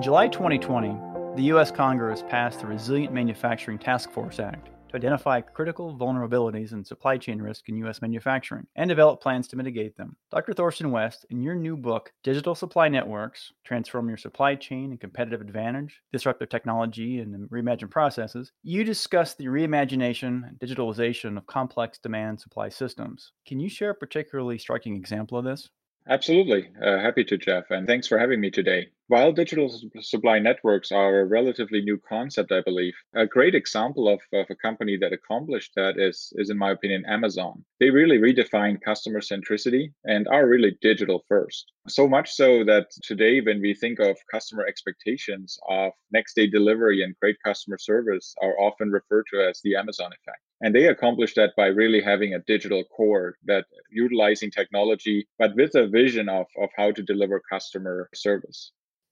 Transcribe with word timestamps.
In 0.00 0.04
July 0.04 0.28
2020, 0.28 0.96
the 1.36 1.48
U.S. 1.48 1.70
Congress 1.70 2.24
passed 2.26 2.60
the 2.60 2.66
Resilient 2.66 3.12
Manufacturing 3.12 3.78
Task 3.78 4.10
Force 4.10 4.40
Act 4.40 4.70
to 4.88 4.96
identify 4.96 5.42
critical 5.42 5.94
vulnerabilities 5.94 6.72
and 6.72 6.86
supply 6.86 7.18
chain 7.18 7.38
risk 7.38 7.68
in 7.68 7.76
U.S. 7.76 8.00
manufacturing 8.00 8.66
and 8.76 8.88
develop 8.88 9.20
plans 9.20 9.46
to 9.48 9.56
mitigate 9.56 9.98
them. 9.98 10.16
Dr. 10.30 10.54
Thorsten 10.54 10.90
Wuest, 10.90 11.26
in 11.28 11.42
your 11.42 11.54
new 11.54 11.76
book, 11.76 12.14
Digital 12.22 12.54
Supply 12.54 12.88
Networks 12.88 13.52
Transform 13.62 14.08
Your 14.08 14.16
Supply 14.16 14.54
Chain 14.54 14.90
and 14.90 14.98
Competitive 14.98 15.42
Advantage, 15.42 16.00
Disruptive 16.14 16.48
Technology 16.48 17.18
and 17.18 17.50
Reimagined 17.50 17.90
Processes, 17.90 18.52
you 18.62 18.84
discuss 18.84 19.34
the 19.34 19.48
reimagination 19.48 20.48
and 20.48 20.58
digitalization 20.58 21.36
of 21.36 21.46
complex 21.46 21.98
demand 21.98 22.40
supply 22.40 22.70
systems. 22.70 23.32
Can 23.46 23.60
you 23.60 23.68
share 23.68 23.90
a 23.90 23.94
particularly 23.94 24.56
striking 24.56 24.96
example 24.96 25.36
of 25.36 25.44
this? 25.44 25.68
Absolutely. 26.08 26.70
Uh, 26.82 26.98
happy 26.98 27.22
to, 27.24 27.36
Jeff. 27.36 27.70
And 27.70 27.86
thanks 27.86 28.08
for 28.08 28.18
having 28.18 28.40
me 28.40 28.50
today. 28.50 28.88
While 29.10 29.32
digital 29.32 29.68
supply 30.02 30.38
networks 30.38 30.92
are 30.92 31.18
a 31.18 31.24
relatively 31.24 31.80
new 31.80 31.98
concept, 31.98 32.52
I 32.52 32.60
believe, 32.60 32.94
a 33.12 33.26
great 33.26 33.56
example 33.56 34.08
of, 34.08 34.20
of 34.32 34.46
a 34.50 34.54
company 34.54 34.96
that 34.98 35.12
accomplished 35.12 35.72
that 35.74 35.98
is, 35.98 36.32
is, 36.36 36.48
in 36.48 36.56
my 36.56 36.70
opinion, 36.70 37.04
Amazon. 37.08 37.64
They 37.80 37.90
really 37.90 38.18
redefined 38.18 38.82
customer 38.82 39.18
centricity 39.18 39.92
and 40.04 40.28
are 40.28 40.46
really 40.46 40.78
digital 40.80 41.24
first. 41.26 41.72
So 41.88 42.06
much 42.06 42.30
so 42.30 42.62
that 42.66 42.92
today, 43.02 43.40
when 43.40 43.60
we 43.60 43.74
think 43.74 43.98
of 43.98 44.16
customer 44.30 44.64
expectations 44.64 45.58
of 45.68 45.90
next 46.12 46.36
day 46.36 46.46
delivery 46.46 47.02
and 47.02 47.18
great 47.20 47.42
customer 47.44 47.78
service, 47.78 48.32
are 48.40 48.60
often 48.60 48.92
referred 48.92 49.24
to 49.32 49.44
as 49.44 49.60
the 49.64 49.74
Amazon 49.74 50.12
effect. 50.12 50.38
And 50.60 50.72
they 50.72 50.86
accomplished 50.86 51.34
that 51.34 51.56
by 51.56 51.66
really 51.66 52.00
having 52.00 52.34
a 52.34 52.44
digital 52.46 52.84
core 52.84 53.34
that 53.46 53.64
utilizing 53.90 54.52
technology, 54.52 55.26
but 55.36 55.56
with 55.56 55.74
a 55.74 55.88
vision 55.88 56.28
of, 56.28 56.46
of 56.62 56.68
how 56.76 56.92
to 56.92 57.02
deliver 57.02 57.42
customer 57.50 58.08
service 58.14 58.70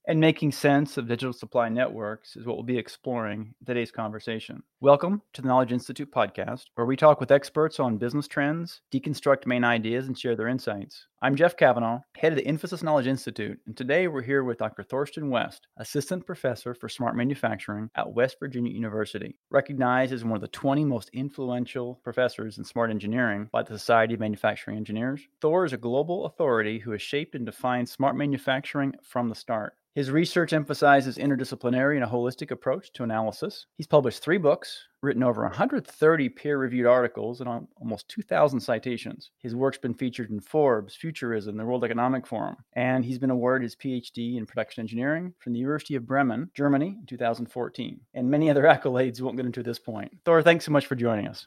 and 0.09 0.19
making 0.19 0.51
sense 0.51 0.97
of 0.97 1.07
digital 1.07 1.35
supply 1.35 1.69
networks 1.69 2.35
is 2.35 2.47
what 2.47 2.57
we'll 2.57 2.65
be 2.65 2.79
exploring 2.79 3.55
in 3.61 3.67
today's 3.67 3.93
conversation. 3.93 4.63
Welcome 4.81 5.23
to 5.33 5.43
the 5.43 5.49
Knowledge 5.49 5.73
Institute 5.73 6.13
podcast, 6.13 6.67
where 6.77 6.87
we 6.87 6.95
talk 6.95 7.19
with 7.19 7.33
experts 7.33 7.81
on 7.81 7.99
business 7.99 8.29
trends, 8.29 8.81
deconstruct 8.95 9.45
main 9.45 9.65
ideas, 9.65 10.07
and 10.07 10.17
share 10.17 10.37
their 10.37 10.47
insights. 10.47 11.09
I'm 11.21 11.35
Jeff 11.35 11.57
Kavanaugh, 11.57 12.03
head 12.17 12.31
of 12.31 12.39
the 12.39 12.45
Infosys 12.45 12.85
Knowledge 12.85 13.09
Institute, 13.09 13.59
and 13.67 13.77
today 13.77 14.07
we're 14.07 14.23
here 14.23 14.45
with 14.45 14.59
Dr. 14.59 14.85
Thorsten 14.85 15.31
Wuest, 15.31 15.63
assistant 15.79 16.25
professor 16.25 16.75
for 16.75 16.89
smart 16.89 17.17
manufacturing 17.17 17.91
at 17.97 18.13
West 18.13 18.37
Virginia 18.39 18.73
University, 18.73 19.37
recognized 19.51 20.13
as 20.13 20.23
one 20.25 20.37
of 20.37 20.43
the 20.43 20.47
20 20.47 20.85
most 20.85 21.11
influential 21.13 21.99
professors 22.05 22.59
in 22.59 22.65
smart 22.65 22.91
engineering 22.91 23.49
by 23.51 23.65
the 23.65 23.77
Society 23.77 24.15
of 24.15 24.21
Manufacturing 24.21 24.77
Engineers. 24.77 25.27
Thor 25.41 25.65
is 25.65 25.73
a 25.73 25.77
global 25.77 26.27
authority 26.27 26.79
who 26.79 26.93
has 26.93 27.03
shaped 27.03 27.35
and 27.35 27.45
defined 27.45 27.89
smart 27.89 28.15
manufacturing 28.15 28.95
from 29.03 29.29
the 29.29 29.35
start. 29.35 29.75
His 29.99 30.13
research 30.13 30.53
emphasizes 30.53 31.19
interdisciplinary 31.19 31.97
and 31.97 32.05
a 32.05 32.07
holistic 32.07 32.53
approach 32.53 32.93
to 32.93 33.03
analysis. 33.03 33.67
He's 33.77 33.89
published 33.89 34.23
three 34.23 34.39
books, 34.39 34.68
written 35.03 35.23
over 35.23 35.43
130 35.43 36.29
peer 36.31 36.59
reviewed 36.59 36.87
articles, 36.87 37.41
and 37.41 37.67
almost 37.81 38.09
2,000 38.09 38.61
citations. 38.61 39.31
His 39.39 39.55
work's 39.55 39.79
been 39.79 39.95
featured 39.95 40.31
in 40.31 40.41
Forbes, 40.41 40.95
Futurism, 40.95 41.57
the 41.57 41.65
World 41.65 41.85
Economic 41.85 42.27
Forum, 42.27 42.57
and 42.73 43.05
he's 43.05 43.19
been 43.19 43.31
awarded 43.31 43.65
his 43.65 43.77
PhD 43.77 44.37
in 44.37 44.47
production 44.47 44.81
engineering 44.81 45.35
from 45.39 45.53
the 45.53 45.61
University 45.61 45.95
of 45.95 46.07
Bremen, 46.07 46.51
Germany, 46.55 46.97
in 47.01 47.07
2014, 47.07 48.01
and 48.15 48.31
many 48.31 48.51
other 48.51 48.63
accolades 48.65 49.21
we 49.21 49.25
won't 49.25 49.37
get 49.37 49.47
into 49.47 49.61
at 49.61 49.67
this 49.67 49.79
point. 49.79 50.11
Thor, 50.25 50.43
thanks 50.43 50.65
so 50.65 50.73
much 50.73 50.87
for 50.87 50.97
joining 50.97 51.29
us. 51.29 51.47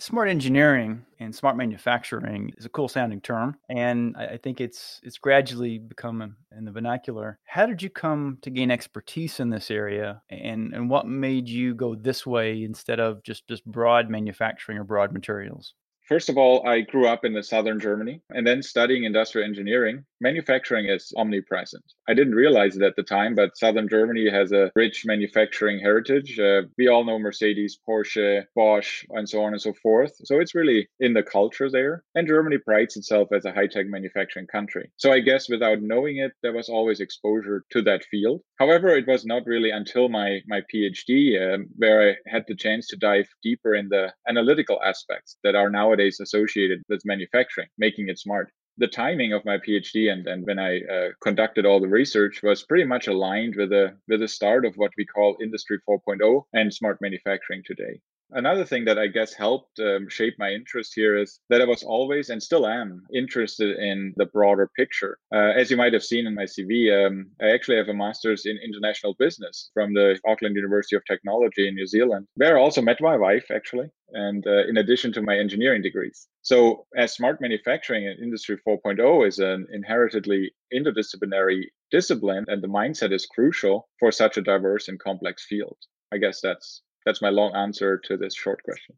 Smart 0.00 0.30
engineering 0.30 1.04
and 1.18 1.34
smart 1.34 1.58
manufacturing 1.58 2.54
is 2.56 2.64
a 2.64 2.70
cool 2.70 2.88
sounding 2.88 3.20
term, 3.20 3.54
and 3.68 4.16
I 4.16 4.38
think 4.38 4.58
it's 4.58 4.98
it's 5.02 5.18
gradually 5.18 5.76
become 5.76 6.36
in 6.56 6.64
the 6.64 6.70
vernacular. 6.70 7.38
How 7.44 7.66
did 7.66 7.82
you 7.82 7.90
come 7.90 8.38
to 8.40 8.48
gain 8.48 8.70
expertise 8.70 9.40
in 9.40 9.50
this 9.50 9.70
area, 9.70 10.22
and 10.30 10.72
and 10.72 10.88
what 10.88 11.06
made 11.06 11.50
you 11.50 11.74
go 11.74 11.94
this 11.94 12.26
way 12.26 12.64
instead 12.64 12.98
of 12.98 13.22
just 13.22 13.46
just 13.46 13.62
broad 13.66 14.08
manufacturing 14.08 14.78
or 14.78 14.84
broad 14.84 15.12
materials? 15.12 15.74
First 16.10 16.28
of 16.28 16.36
all, 16.36 16.66
I 16.66 16.80
grew 16.80 17.06
up 17.06 17.24
in 17.24 17.34
the 17.34 17.42
southern 17.44 17.78
Germany 17.78 18.20
and 18.30 18.44
then 18.44 18.64
studying 18.64 19.04
industrial 19.04 19.46
engineering. 19.46 20.04
Manufacturing 20.20 20.88
is 20.88 21.12
omnipresent. 21.16 21.84
I 22.08 22.14
didn't 22.14 22.34
realize 22.34 22.74
it 22.74 22.82
at 22.82 22.96
the 22.96 23.04
time, 23.04 23.36
but 23.36 23.56
southern 23.56 23.88
Germany 23.88 24.28
has 24.28 24.50
a 24.50 24.72
rich 24.74 25.04
manufacturing 25.06 25.78
heritage. 25.78 26.36
Uh, 26.36 26.62
we 26.76 26.88
all 26.88 27.04
know 27.04 27.20
Mercedes, 27.20 27.78
Porsche, 27.88 28.44
Bosch, 28.56 29.04
and 29.10 29.28
so 29.28 29.44
on 29.44 29.52
and 29.52 29.62
so 29.62 29.72
forth. 29.72 30.10
So 30.24 30.40
it's 30.40 30.52
really 30.52 30.88
in 30.98 31.14
the 31.14 31.22
culture 31.22 31.70
there. 31.70 32.02
And 32.16 32.26
Germany 32.26 32.58
prides 32.58 32.96
itself 32.96 33.28
as 33.32 33.44
a 33.44 33.52
high 33.52 33.68
tech 33.68 33.86
manufacturing 33.86 34.48
country. 34.48 34.90
So 34.96 35.12
I 35.12 35.20
guess 35.20 35.48
without 35.48 35.80
knowing 35.80 36.16
it, 36.16 36.32
there 36.42 36.52
was 36.52 36.68
always 36.68 36.98
exposure 36.98 37.64
to 37.70 37.82
that 37.82 38.02
field. 38.10 38.42
However, 38.60 38.88
it 38.88 39.06
was 39.06 39.24
not 39.24 39.46
really 39.46 39.70
until 39.70 40.10
my, 40.10 40.40
my 40.46 40.60
PhD 40.72 41.40
um, 41.42 41.66
where 41.76 42.10
I 42.10 42.16
had 42.30 42.44
the 42.46 42.54
chance 42.54 42.86
to 42.88 42.96
dive 42.96 43.26
deeper 43.42 43.74
in 43.74 43.88
the 43.88 44.12
analytical 44.28 44.78
aspects 44.82 45.38
that 45.44 45.54
are 45.54 45.70
nowadays 45.70 46.00
nowadays 46.00 46.20
associated 46.20 46.82
with 46.88 47.04
manufacturing, 47.04 47.68
making 47.78 48.08
it 48.08 48.18
smart. 48.18 48.50
The 48.78 48.86
timing 48.86 49.32
of 49.32 49.44
my 49.44 49.58
PhD 49.58 50.12
and, 50.12 50.26
and 50.26 50.46
when 50.46 50.58
I 50.58 50.80
uh, 50.80 51.08
conducted 51.22 51.66
all 51.66 51.80
the 51.80 51.88
research 51.88 52.42
was 52.42 52.64
pretty 52.64 52.84
much 52.84 53.08
aligned 53.08 53.56
with 53.56 53.70
the 53.70 53.96
with 54.08 54.20
the 54.20 54.28
start 54.28 54.64
of 54.64 54.76
what 54.76 54.92
we 54.96 55.04
call 55.04 55.36
Industry 55.42 55.78
4.0 55.88 56.42
and 56.52 56.72
smart 56.72 56.98
manufacturing 57.00 57.62
today. 57.66 58.00
Another 58.32 58.64
thing 58.64 58.84
that 58.84 58.98
I 58.98 59.08
guess 59.08 59.34
helped 59.34 59.80
um, 59.80 60.08
shape 60.08 60.34
my 60.38 60.50
interest 60.50 60.92
here 60.94 61.16
is 61.16 61.40
that 61.48 61.60
I 61.60 61.64
was 61.64 61.82
always 61.82 62.30
and 62.30 62.40
still 62.42 62.66
am 62.66 63.04
interested 63.12 63.76
in 63.78 64.14
the 64.16 64.26
broader 64.26 64.70
picture. 64.76 65.18
Uh, 65.34 65.52
as 65.56 65.70
you 65.70 65.76
might 65.76 65.92
have 65.92 66.04
seen 66.04 66.26
in 66.26 66.34
my 66.34 66.44
CV, 66.44 66.92
um, 66.94 67.30
I 67.40 67.50
actually 67.50 67.78
have 67.78 67.88
a 67.88 67.94
master's 67.94 68.46
in 68.46 68.58
international 68.58 69.14
business 69.18 69.70
from 69.74 69.94
the 69.94 70.18
Auckland 70.26 70.54
University 70.54 70.94
of 70.94 71.04
Technology 71.06 71.66
in 71.66 71.74
New 71.74 71.86
Zealand, 71.86 72.26
where 72.34 72.56
I 72.56 72.60
also 72.60 72.82
met 72.82 73.00
my 73.00 73.16
wife, 73.16 73.46
actually, 73.52 73.90
and 74.12 74.46
uh, 74.46 74.66
in 74.68 74.76
addition 74.76 75.12
to 75.14 75.22
my 75.22 75.36
engineering 75.36 75.82
degrees. 75.82 76.28
So, 76.42 76.86
as 76.96 77.12
smart 77.12 77.40
manufacturing 77.40 78.06
and 78.06 78.18
Industry 78.20 78.58
4.0 78.66 79.26
is 79.26 79.38
an 79.40 79.66
inheritedly 79.72 80.52
interdisciplinary 80.72 81.64
discipline, 81.90 82.44
and 82.48 82.62
the 82.62 82.68
mindset 82.68 83.12
is 83.12 83.26
crucial 83.26 83.88
for 83.98 84.12
such 84.12 84.36
a 84.36 84.42
diverse 84.42 84.88
and 84.88 85.00
complex 85.00 85.44
field. 85.46 85.76
I 86.12 86.18
guess 86.18 86.40
that's 86.40 86.82
that's 87.04 87.22
my 87.22 87.30
long 87.30 87.54
answer 87.54 87.98
to 88.04 88.16
this 88.16 88.34
short 88.34 88.62
question. 88.62 88.96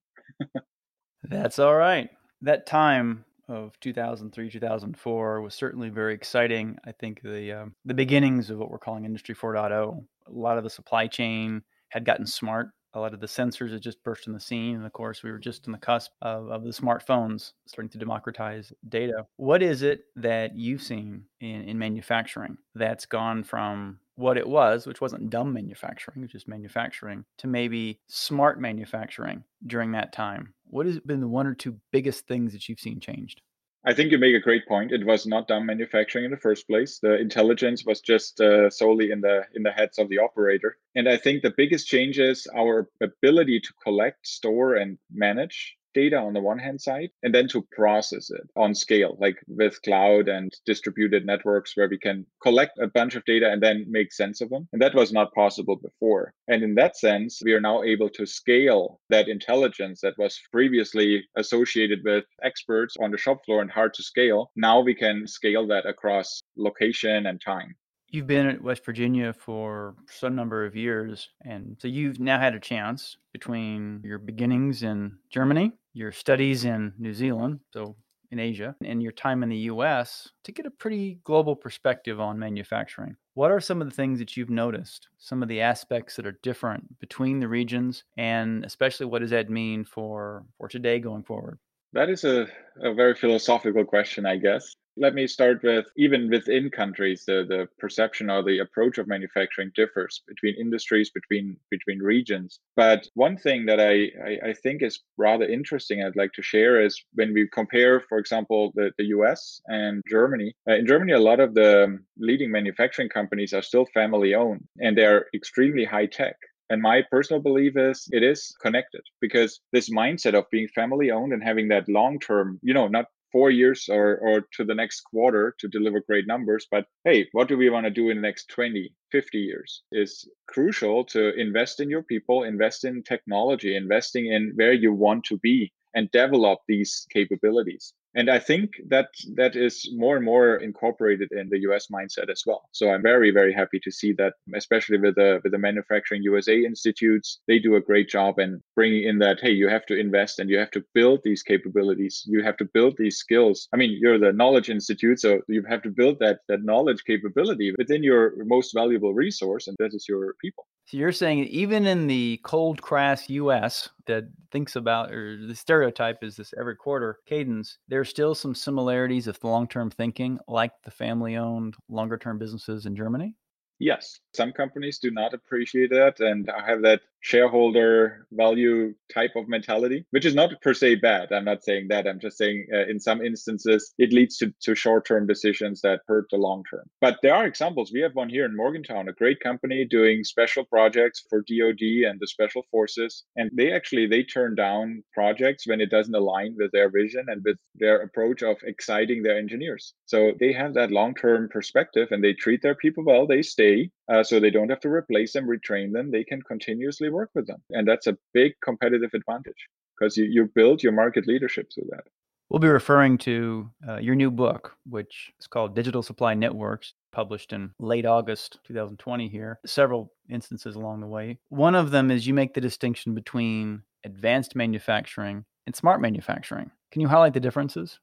that's 1.24 1.58
all 1.58 1.74
right. 1.74 2.10
That 2.40 2.66
time 2.66 3.24
of 3.48 3.78
2003 3.80 4.50
2004 4.50 5.40
was 5.40 5.54
certainly 5.54 5.88
very 5.88 6.14
exciting. 6.14 6.76
I 6.84 6.92
think 6.92 7.22
the 7.22 7.52
um, 7.52 7.74
the 7.84 7.94
beginnings 7.94 8.50
of 8.50 8.58
what 8.58 8.70
we're 8.70 8.78
calling 8.78 9.04
Industry 9.04 9.34
4.0. 9.34 10.04
A 10.26 10.30
lot 10.30 10.58
of 10.58 10.64
the 10.64 10.70
supply 10.70 11.06
chain 11.06 11.62
had 11.88 12.04
gotten 12.04 12.26
smart. 12.26 12.68
A 12.94 13.00
lot 13.00 13.14
of 13.14 13.20
the 13.20 13.26
sensors 13.26 13.72
had 13.72 13.80
just 13.80 14.02
burst 14.04 14.28
on 14.28 14.34
the 14.34 14.40
scene, 14.40 14.76
and 14.76 14.84
of 14.84 14.92
course, 14.92 15.22
we 15.22 15.30
were 15.30 15.38
just 15.38 15.66
on 15.66 15.72
the 15.72 15.78
cusp 15.78 16.10
of, 16.20 16.50
of 16.50 16.62
the 16.62 16.70
smartphones 16.70 17.52
starting 17.66 17.88
to 17.90 17.98
democratize 17.98 18.70
data. 18.88 19.26
What 19.36 19.62
is 19.62 19.82
it 19.82 20.04
that 20.16 20.56
you've 20.56 20.82
seen 20.82 21.24
in, 21.40 21.62
in 21.62 21.78
manufacturing 21.78 22.58
that's 22.74 23.06
gone 23.06 23.44
from 23.44 23.98
what 24.16 24.36
it 24.36 24.46
was, 24.46 24.86
which 24.86 25.00
wasn't 25.00 25.30
dumb 25.30 25.52
manufacturing, 25.52 26.20
which 26.22 26.34
is 26.34 26.48
manufacturing, 26.48 27.24
to 27.38 27.46
maybe 27.46 28.00
smart 28.08 28.60
manufacturing 28.60 29.44
during 29.66 29.92
that 29.92 30.12
time? 30.12 30.54
What 30.66 30.86
has 30.86 31.00
been 31.00 31.20
the 31.20 31.28
one 31.28 31.46
or 31.46 31.54
two 31.54 31.78
biggest 31.90 32.26
things 32.26 32.52
that 32.52 32.68
you've 32.68 32.80
seen 32.80 33.00
changed? 33.00 33.40
I 33.84 33.94
think 33.94 34.12
you 34.12 34.18
make 34.18 34.36
a 34.36 34.40
great 34.40 34.66
point. 34.68 34.92
It 34.92 35.04
was 35.04 35.26
not 35.26 35.48
dumb 35.48 35.66
manufacturing 35.66 36.24
in 36.24 36.30
the 36.30 36.36
first 36.36 36.68
place. 36.68 37.00
The 37.00 37.18
intelligence 37.18 37.84
was 37.84 38.00
just 38.00 38.40
uh, 38.40 38.70
solely 38.70 39.10
in 39.10 39.20
the 39.20 39.42
in 39.54 39.64
the 39.64 39.72
heads 39.72 39.98
of 39.98 40.08
the 40.08 40.18
operator. 40.18 40.76
And 40.94 41.08
I 41.08 41.16
think 41.16 41.42
the 41.42 41.54
biggest 41.56 41.88
change 41.88 42.20
is 42.20 42.46
our 42.56 42.88
ability 43.00 43.58
to 43.60 43.72
collect, 43.82 44.24
store, 44.26 44.76
and 44.76 44.98
manage 45.12 45.76
data 45.94 46.16
on 46.16 46.32
the 46.32 46.40
one 46.40 46.58
hand 46.58 46.80
side 46.80 47.10
and 47.22 47.34
then 47.34 47.48
to 47.48 47.66
process 47.72 48.30
it 48.30 48.48
on 48.56 48.74
scale 48.74 49.16
like 49.20 49.36
with 49.48 49.80
cloud 49.82 50.28
and 50.28 50.52
distributed 50.66 51.26
networks 51.26 51.76
where 51.76 51.88
we 51.88 51.98
can 51.98 52.26
collect 52.42 52.78
a 52.78 52.86
bunch 52.86 53.14
of 53.14 53.24
data 53.24 53.50
and 53.50 53.62
then 53.62 53.84
make 53.88 54.12
sense 54.12 54.40
of 54.40 54.50
them. 54.50 54.68
And 54.72 54.82
that 54.82 54.94
was 54.94 55.12
not 55.12 55.34
possible 55.34 55.76
before. 55.76 56.32
And 56.48 56.62
in 56.62 56.74
that 56.76 56.96
sense 56.96 57.40
we 57.44 57.52
are 57.52 57.60
now 57.60 57.82
able 57.82 58.08
to 58.10 58.26
scale 58.26 59.00
that 59.10 59.28
intelligence 59.28 60.00
that 60.02 60.18
was 60.18 60.38
previously 60.50 61.24
associated 61.36 62.00
with 62.04 62.24
experts 62.42 62.96
on 63.00 63.10
the 63.10 63.18
shop 63.18 63.44
floor 63.44 63.60
and 63.60 63.70
hard 63.70 63.94
to 63.94 64.02
scale. 64.02 64.50
Now 64.56 64.80
we 64.80 64.94
can 64.94 65.26
scale 65.26 65.66
that 65.68 65.86
across 65.86 66.42
location 66.56 67.26
and 67.26 67.40
time. 67.40 67.76
You've 68.12 68.26
been 68.26 68.46
at 68.46 68.62
West 68.62 68.84
Virginia 68.84 69.32
for 69.32 69.94
some 70.10 70.34
number 70.34 70.66
of 70.66 70.76
years, 70.76 71.30
and 71.46 71.78
so 71.80 71.88
you've 71.88 72.20
now 72.20 72.38
had 72.38 72.54
a 72.54 72.60
chance 72.60 73.16
between 73.32 74.02
your 74.04 74.18
beginnings 74.18 74.82
in 74.82 75.16
Germany, 75.30 75.72
your 75.92 76.12
studies 76.12 76.64
in 76.64 76.92
New 76.98 77.12
Zealand, 77.12 77.60
so 77.72 77.96
in 78.30 78.38
Asia, 78.38 78.74
and 78.82 79.02
your 79.02 79.12
time 79.12 79.42
in 79.42 79.50
the 79.50 79.56
US 79.56 80.30
to 80.44 80.52
get 80.52 80.64
a 80.64 80.70
pretty 80.70 81.18
global 81.22 81.54
perspective 81.54 82.18
on 82.18 82.38
manufacturing. 82.38 83.14
What 83.34 83.50
are 83.50 83.60
some 83.60 83.82
of 83.82 83.88
the 83.88 83.94
things 83.94 84.18
that 84.18 84.36
you've 84.36 84.50
noticed, 84.50 85.08
some 85.18 85.42
of 85.42 85.48
the 85.48 85.60
aspects 85.60 86.16
that 86.16 86.26
are 86.26 86.38
different 86.42 86.98
between 86.98 87.40
the 87.40 87.48
regions, 87.48 88.04
and 88.16 88.64
especially 88.64 89.06
what 89.06 89.20
does 89.20 89.30
that 89.30 89.50
mean 89.50 89.84
for, 89.84 90.44
for 90.56 90.66
today 90.68 90.98
going 90.98 91.24
forward? 91.24 91.58
That 91.92 92.08
is 92.08 92.24
a, 92.24 92.46
a 92.80 92.94
very 92.94 93.14
philosophical 93.14 93.84
question, 93.84 94.24
I 94.24 94.36
guess. 94.36 94.74
Let 94.96 95.14
me 95.14 95.26
start 95.26 95.62
with 95.62 95.86
even 95.96 96.28
within 96.30 96.70
countries 96.70 97.24
the, 97.26 97.44
the 97.48 97.68
perception 97.78 98.30
or 98.30 98.42
the 98.42 98.58
approach 98.58 98.98
of 98.98 99.08
manufacturing 99.08 99.70
differs 99.74 100.22
between 100.26 100.54
industries 100.60 101.10
between 101.10 101.56
between 101.70 101.98
regions. 101.98 102.58
But 102.76 103.08
one 103.14 103.36
thing 103.36 103.66
that 103.66 103.80
I, 103.80 104.10
I, 104.24 104.50
I 104.50 104.52
think 104.54 104.82
is 104.82 105.00
rather 105.16 105.44
interesting 105.44 106.02
i'd 106.02 106.16
like 106.16 106.32
to 106.32 106.42
share 106.42 106.84
is 106.84 107.02
when 107.14 107.32
we 107.32 107.48
compare 107.52 108.00
for 108.08 108.18
example 108.18 108.72
the, 108.74 108.90
the 108.98 109.04
us 109.04 109.60
and 109.66 110.02
germany 110.08 110.54
uh, 110.68 110.74
in 110.74 110.86
germany 110.86 111.12
a 111.12 111.18
lot 111.18 111.40
of 111.40 111.54
the 111.54 111.98
leading 112.18 112.50
manufacturing 112.50 113.08
companies 113.08 113.52
are 113.52 113.62
still 113.62 113.86
family 113.86 114.34
owned 114.34 114.64
and 114.80 114.96
they're 114.96 115.26
extremely 115.34 115.84
high 115.84 116.06
tech. 116.06 116.36
And 116.70 116.80
my 116.80 117.02
personal 117.10 117.42
belief 117.42 117.76
is 117.76 118.08
it 118.12 118.22
is 118.22 118.54
connected 118.62 119.02
because 119.20 119.60
this 119.72 119.90
mindset 119.90 120.34
of 120.34 120.48
being 120.50 120.68
family 120.68 121.10
owned 121.10 121.32
and 121.32 121.42
having 121.42 121.68
that 121.68 121.88
long 121.88 122.18
term, 122.18 122.58
you 122.62 122.72
know, 122.72 122.88
not 122.88 123.06
four 123.32 123.50
years 123.50 123.88
or, 123.88 124.18
or 124.18 124.42
to 124.52 124.64
the 124.64 124.74
next 124.74 125.00
quarter 125.00 125.54
to 125.58 125.66
deliver 125.68 126.00
great 126.00 126.26
numbers 126.26 126.66
but 126.70 126.86
hey 127.04 127.26
what 127.32 127.48
do 127.48 127.56
we 127.56 127.70
want 127.70 127.84
to 127.84 127.90
do 127.90 128.10
in 128.10 128.16
the 128.16 128.22
next 128.22 128.48
20 128.48 128.94
50 129.10 129.38
years 129.38 129.82
is 129.90 130.28
crucial 130.46 131.04
to 131.04 131.34
invest 131.40 131.80
in 131.80 131.90
your 131.90 132.02
people 132.02 132.44
invest 132.44 132.84
in 132.84 133.02
technology 133.02 133.76
investing 133.76 134.26
in 134.26 134.52
where 134.54 134.72
you 134.72 134.92
want 134.92 135.24
to 135.24 135.38
be 135.38 135.72
and 135.94 136.10
develop 136.10 136.60
these 136.68 137.06
capabilities 137.10 137.94
and 138.14 138.30
i 138.30 138.38
think 138.38 138.70
that 138.88 139.08
that 139.34 139.56
is 139.56 139.88
more 139.94 140.16
and 140.16 140.24
more 140.24 140.56
incorporated 140.56 141.28
in 141.32 141.48
the 141.48 141.58
us 141.58 141.88
mindset 141.88 142.30
as 142.30 142.42
well. 142.46 142.68
So 142.72 142.90
i'm 142.90 143.02
very 143.02 143.30
very 143.30 143.52
happy 143.52 143.80
to 143.80 143.90
see 143.90 144.12
that 144.14 144.34
especially 144.54 144.98
with 144.98 145.14
the 145.14 145.40
with 145.42 145.52
the 145.52 145.58
manufacturing 145.58 146.22
usa 146.22 146.64
institutes 146.64 147.40
they 147.48 147.58
do 147.58 147.76
a 147.76 147.80
great 147.80 148.08
job 148.08 148.38
in 148.38 148.62
bringing 148.76 149.04
in 149.04 149.18
that 149.18 149.38
hey 149.40 149.52
you 149.52 149.68
have 149.68 149.86
to 149.86 149.98
invest 149.98 150.38
and 150.38 150.50
you 150.50 150.58
have 150.58 150.70
to 150.72 150.84
build 150.94 151.20
these 151.24 151.42
capabilities. 151.42 152.22
You 152.26 152.42
have 152.42 152.56
to 152.58 152.64
build 152.64 152.96
these 152.96 153.16
skills. 153.16 153.68
I 153.72 153.76
mean 153.76 153.92
you're 154.00 154.18
the 154.18 154.32
knowledge 154.32 154.68
institute 154.68 155.20
so 155.20 155.40
you 155.48 155.62
have 155.68 155.82
to 155.82 155.90
build 155.90 156.18
that 156.20 156.40
that 156.48 156.64
knowledge 156.64 157.04
capability 157.04 157.74
within 157.78 158.02
your 158.02 158.44
most 158.44 158.72
valuable 158.74 159.14
resource 159.14 159.68
and 159.68 159.76
that 159.78 159.94
is 159.94 160.06
your 160.08 160.34
people 160.40 160.66
so 160.84 160.96
you're 160.96 161.12
saying 161.12 161.44
even 161.44 161.86
in 161.86 162.06
the 162.06 162.40
cold, 162.42 162.82
crass 162.82 163.30
U.S. 163.30 163.88
that 164.06 164.24
thinks 164.50 164.76
about 164.76 165.12
or 165.12 165.36
the 165.36 165.54
stereotype 165.54 166.22
is 166.22 166.36
this 166.36 166.52
every 166.58 166.76
quarter 166.76 167.18
cadence, 167.26 167.78
there's 167.88 168.08
still 168.08 168.34
some 168.34 168.54
similarities 168.54 169.26
of 169.26 169.42
long-term 169.42 169.90
thinking, 169.90 170.38
like 170.48 170.72
the 170.84 170.90
family-owned, 170.90 171.74
longer-term 171.88 172.38
businesses 172.38 172.86
in 172.86 172.96
Germany. 172.96 173.34
Yes, 173.78 174.20
some 174.34 174.52
companies 174.52 174.98
do 174.98 175.10
not 175.10 175.34
appreciate 175.34 175.90
that 175.90 176.20
and 176.20 176.50
I 176.50 176.64
have 176.64 176.82
that 176.82 177.00
shareholder 177.22 178.26
value 178.32 178.94
type 179.12 179.32
of 179.36 179.48
mentality, 179.48 180.04
which 180.10 180.26
is 180.26 180.34
not 180.34 180.60
per 180.60 180.74
se 180.74 180.96
bad. 180.96 181.32
I'm 181.32 181.44
not 181.44 181.64
saying 181.64 181.88
that. 181.88 182.06
I'm 182.06 182.20
just 182.20 182.36
saying 182.36 182.66
uh, 182.72 182.86
in 182.88 183.00
some 183.00 183.22
instances, 183.22 183.94
it 183.98 184.12
leads 184.12 184.36
to, 184.38 184.52
to 184.62 184.74
short 184.74 185.06
term 185.06 185.26
decisions 185.26 185.80
that 185.82 186.00
hurt 186.06 186.26
the 186.30 186.36
long 186.36 186.64
term. 186.70 186.84
But 187.00 187.18
there 187.22 187.34
are 187.34 187.46
examples. 187.46 187.92
We 187.92 188.00
have 188.00 188.14
one 188.14 188.28
here 188.28 188.44
in 188.44 188.56
Morgantown, 188.56 189.08
a 189.08 189.12
great 189.12 189.40
company 189.40 189.84
doing 189.84 190.24
special 190.24 190.64
projects 190.64 191.24
for 191.30 191.40
DoD 191.40 192.04
and 192.08 192.18
the 192.20 192.26
special 192.26 192.64
forces. 192.70 193.24
And 193.36 193.50
they 193.54 193.72
actually, 193.72 194.06
they 194.06 194.24
turn 194.24 194.54
down 194.54 195.02
projects 195.14 195.66
when 195.66 195.80
it 195.80 195.90
doesn't 195.90 196.14
align 196.14 196.56
with 196.58 196.72
their 196.72 196.90
vision 196.90 197.26
and 197.28 197.42
with 197.44 197.56
their 197.76 198.02
approach 198.02 198.42
of 198.42 198.56
exciting 198.64 199.22
their 199.22 199.38
engineers. 199.38 199.94
So 200.06 200.32
they 200.40 200.52
have 200.52 200.74
that 200.74 200.90
long 200.90 201.14
term 201.14 201.48
perspective 201.48 202.08
and 202.10 202.22
they 202.22 202.32
treat 202.32 202.62
their 202.62 202.74
people 202.74 203.04
well. 203.04 203.26
They 203.26 203.42
stay 203.42 203.90
uh, 204.10 204.22
so 204.22 204.40
they 204.40 204.50
don't 204.50 204.70
have 204.70 204.80
to 204.80 204.88
replace 204.88 205.32
them, 205.32 205.46
retrain 205.46 205.92
them. 205.92 206.10
They 206.10 206.24
can 206.24 206.42
continuously 206.42 207.10
work 207.10 207.30
with 207.34 207.46
them. 207.46 207.62
And 207.70 207.86
that's 207.86 208.06
a 208.06 208.18
big 208.34 208.52
competitive 208.64 209.10
advantage 209.14 209.68
because 209.98 210.16
you, 210.16 210.24
you 210.24 210.50
build 210.54 210.82
your 210.82 210.92
market 210.92 211.26
leadership 211.26 211.70
through 211.72 211.88
that. 211.90 212.04
We'll 212.50 212.60
be 212.60 212.68
referring 212.68 213.16
to 213.18 213.70
uh, 213.88 213.96
your 213.96 214.14
new 214.14 214.30
book, 214.30 214.76
which 214.84 215.32
is 215.40 215.46
called 215.46 215.74
Digital 215.74 216.02
Supply 216.02 216.34
Networks, 216.34 216.92
published 217.10 217.52
in 217.54 217.70
late 217.78 218.04
August 218.04 218.58
2020 218.64 219.28
here. 219.28 219.58
Several 219.64 220.12
instances 220.28 220.76
along 220.76 221.00
the 221.00 221.06
way. 221.06 221.38
One 221.48 221.74
of 221.74 221.90
them 221.90 222.10
is 222.10 222.26
you 222.26 222.34
make 222.34 222.52
the 222.52 222.60
distinction 222.60 223.14
between 223.14 223.84
advanced 224.04 224.54
manufacturing 224.54 225.46
and 225.66 225.74
smart 225.74 226.02
manufacturing. 226.02 226.70
Can 226.90 227.00
you 227.00 227.08
highlight 227.08 227.32
the 227.32 227.40
differences? 227.40 227.98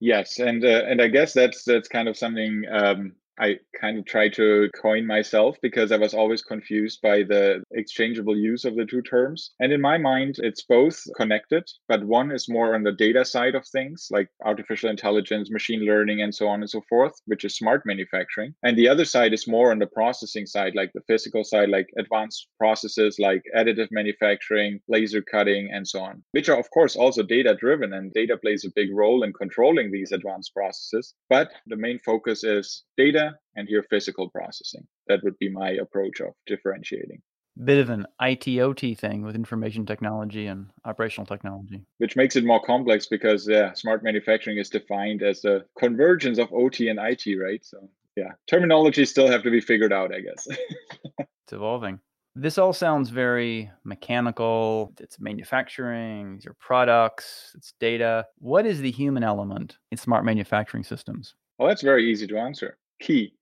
Yes, 0.00 0.38
and 0.38 0.64
uh, 0.64 0.84
and 0.86 1.00
I 1.02 1.08
guess 1.08 1.34
that's 1.34 1.64
that's 1.64 1.88
kind 1.88 2.08
of 2.08 2.16
something 2.16 2.62
um, 2.70 3.12
I 3.38 3.56
kind 3.80 3.98
of 3.98 4.04
try 4.06 4.28
to 4.30 4.70
coin 4.80 5.06
myself 5.06 5.56
because 5.60 5.90
I 5.90 5.96
was 5.96 6.14
always 6.14 6.42
confused 6.42 7.00
by 7.02 7.22
the 7.22 7.62
exchangeable 7.72 8.36
use 8.36 8.64
of 8.64 8.76
the 8.76 8.84
two 8.84 9.02
terms. 9.02 9.50
And 9.60 9.72
in 9.72 9.80
my 9.80 9.98
mind, 9.98 10.36
it's 10.38 10.62
both 10.62 11.00
connected, 11.16 11.68
but 11.88 12.04
one 12.04 12.30
is 12.30 12.48
more 12.48 12.74
on 12.74 12.84
the 12.84 12.92
data 12.92 13.24
side 13.24 13.54
of 13.54 13.66
things, 13.66 14.08
like 14.10 14.28
artificial 14.44 14.90
intelligence, 14.90 15.50
machine 15.50 15.84
learning, 15.84 16.22
and 16.22 16.34
so 16.34 16.48
on 16.48 16.60
and 16.60 16.70
so 16.70 16.80
forth, 16.88 17.12
which 17.26 17.44
is 17.44 17.56
smart 17.56 17.82
manufacturing. 17.84 18.54
And 18.62 18.76
the 18.76 18.88
other 18.88 19.04
side 19.04 19.32
is 19.32 19.48
more 19.48 19.70
on 19.72 19.78
the 19.78 19.86
processing 19.86 20.46
side, 20.46 20.74
like 20.74 20.92
the 20.94 21.02
physical 21.08 21.44
side, 21.44 21.68
like 21.68 21.88
advanced 21.98 22.48
processes 22.58 23.16
like 23.18 23.42
additive 23.56 23.88
manufacturing, 23.90 24.80
laser 24.88 25.22
cutting, 25.22 25.70
and 25.72 25.86
so 25.86 26.00
on, 26.00 26.22
which 26.32 26.48
are, 26.48 26.58
of 26.58 26.70
course, 26.70 26.96
also 26.96 27.22
data 27.22 27.56
driven. 27.58 27.92
And 27.92 28.12
data 28.12 28.36
plays 28.36 28.64
a 28.64 28.72
big 28.74 28.94
role 28.94 29.22
in 29.22 29.32
controlling 29.32 29.90
these 29.90 30.12
advanced 30.12 30.52
processes. 30.54 31.14
But 31.28 31.50
the 31.66 31.76
main 31.76 31.98
focus 31.98 32.44
is 32.44 32.84
data 32.96 33.23
and 33.56 33.68
your 33.68 33.82
physical 33.84 34.28
processing. 34.30 34.86
That 35.08 35.22
would 35.22 35.38
be 35.38 35.48
my 35.48 35.70
approach 35.70 36.20
of 36.20 36.34
differentiating. 36.46 37.22
Bit 37.62 37.78
of 37.78 37.90
an 37.90 38.06
ITOT 38.20 38.98
thing 38.98 39.22
with 39.22 39.36
information 39.36 39.86
technology 39.86 40.46
and 40.48 40.66
operational 40.84 41.26
technology. 41.26 41.84
Which 41.98 42.16
makes 42.16 42.34
it 42.34 42.44
more 42.44 42.60
complex 42.60 43.06
because 43.06 43.46
yeah, 43.48 43.72
smart 43.74 44.02
manufacturing 44.02 44.58
is 44.58 44.68
defined 44.68 45.22
as 45.22 45.42
the 45.42 45.64
convergence 45.78 46.38
of 46.38 46.52
OT 46.52 46.88
and 46.88 46.98
IT, 46.98 47.26
right? 47.40 47.64
So 47.64 47.88
yeah, 48.16 48.32
terminology 48.48 49.04
still 49.04 49.28
have 49.28 49.44
to 49.44 49.50
be 49.50 49.60
figured 49.60 49.92
out, 49.92 50.12
I 50.12 50.20
guess. 50.20 50.48
it's 51.18 51.52
evolving. 51.52 52.00
This 52.36 52.58
all 52.58 52.72
sounds 52.72 53.10
very 53.10 53.70
mechanical. 53.84 54.92
It's 54.98 55.20
manufacturing, 55.20 56.40
your 56.42 56.54
products, 56.58 57.52
it's 57.54 57.74
data. 57.78 58.26
What 58.38 58.66
is 58.66 58.80
the 58.80 58.90
human 58.90 59.22
element 59.22 59.78
in 59.92 59.98
smart 59.98 60.24
manufacturing 60.24 60.82
systems? 60.82 61.36
Well, 61.58 61.68
that's 61.68 61.82
very 61.82 62.10
easy 62.10 62.26
to 62.26 62.36
answer 62.36 62.78
key. 63.00 63.34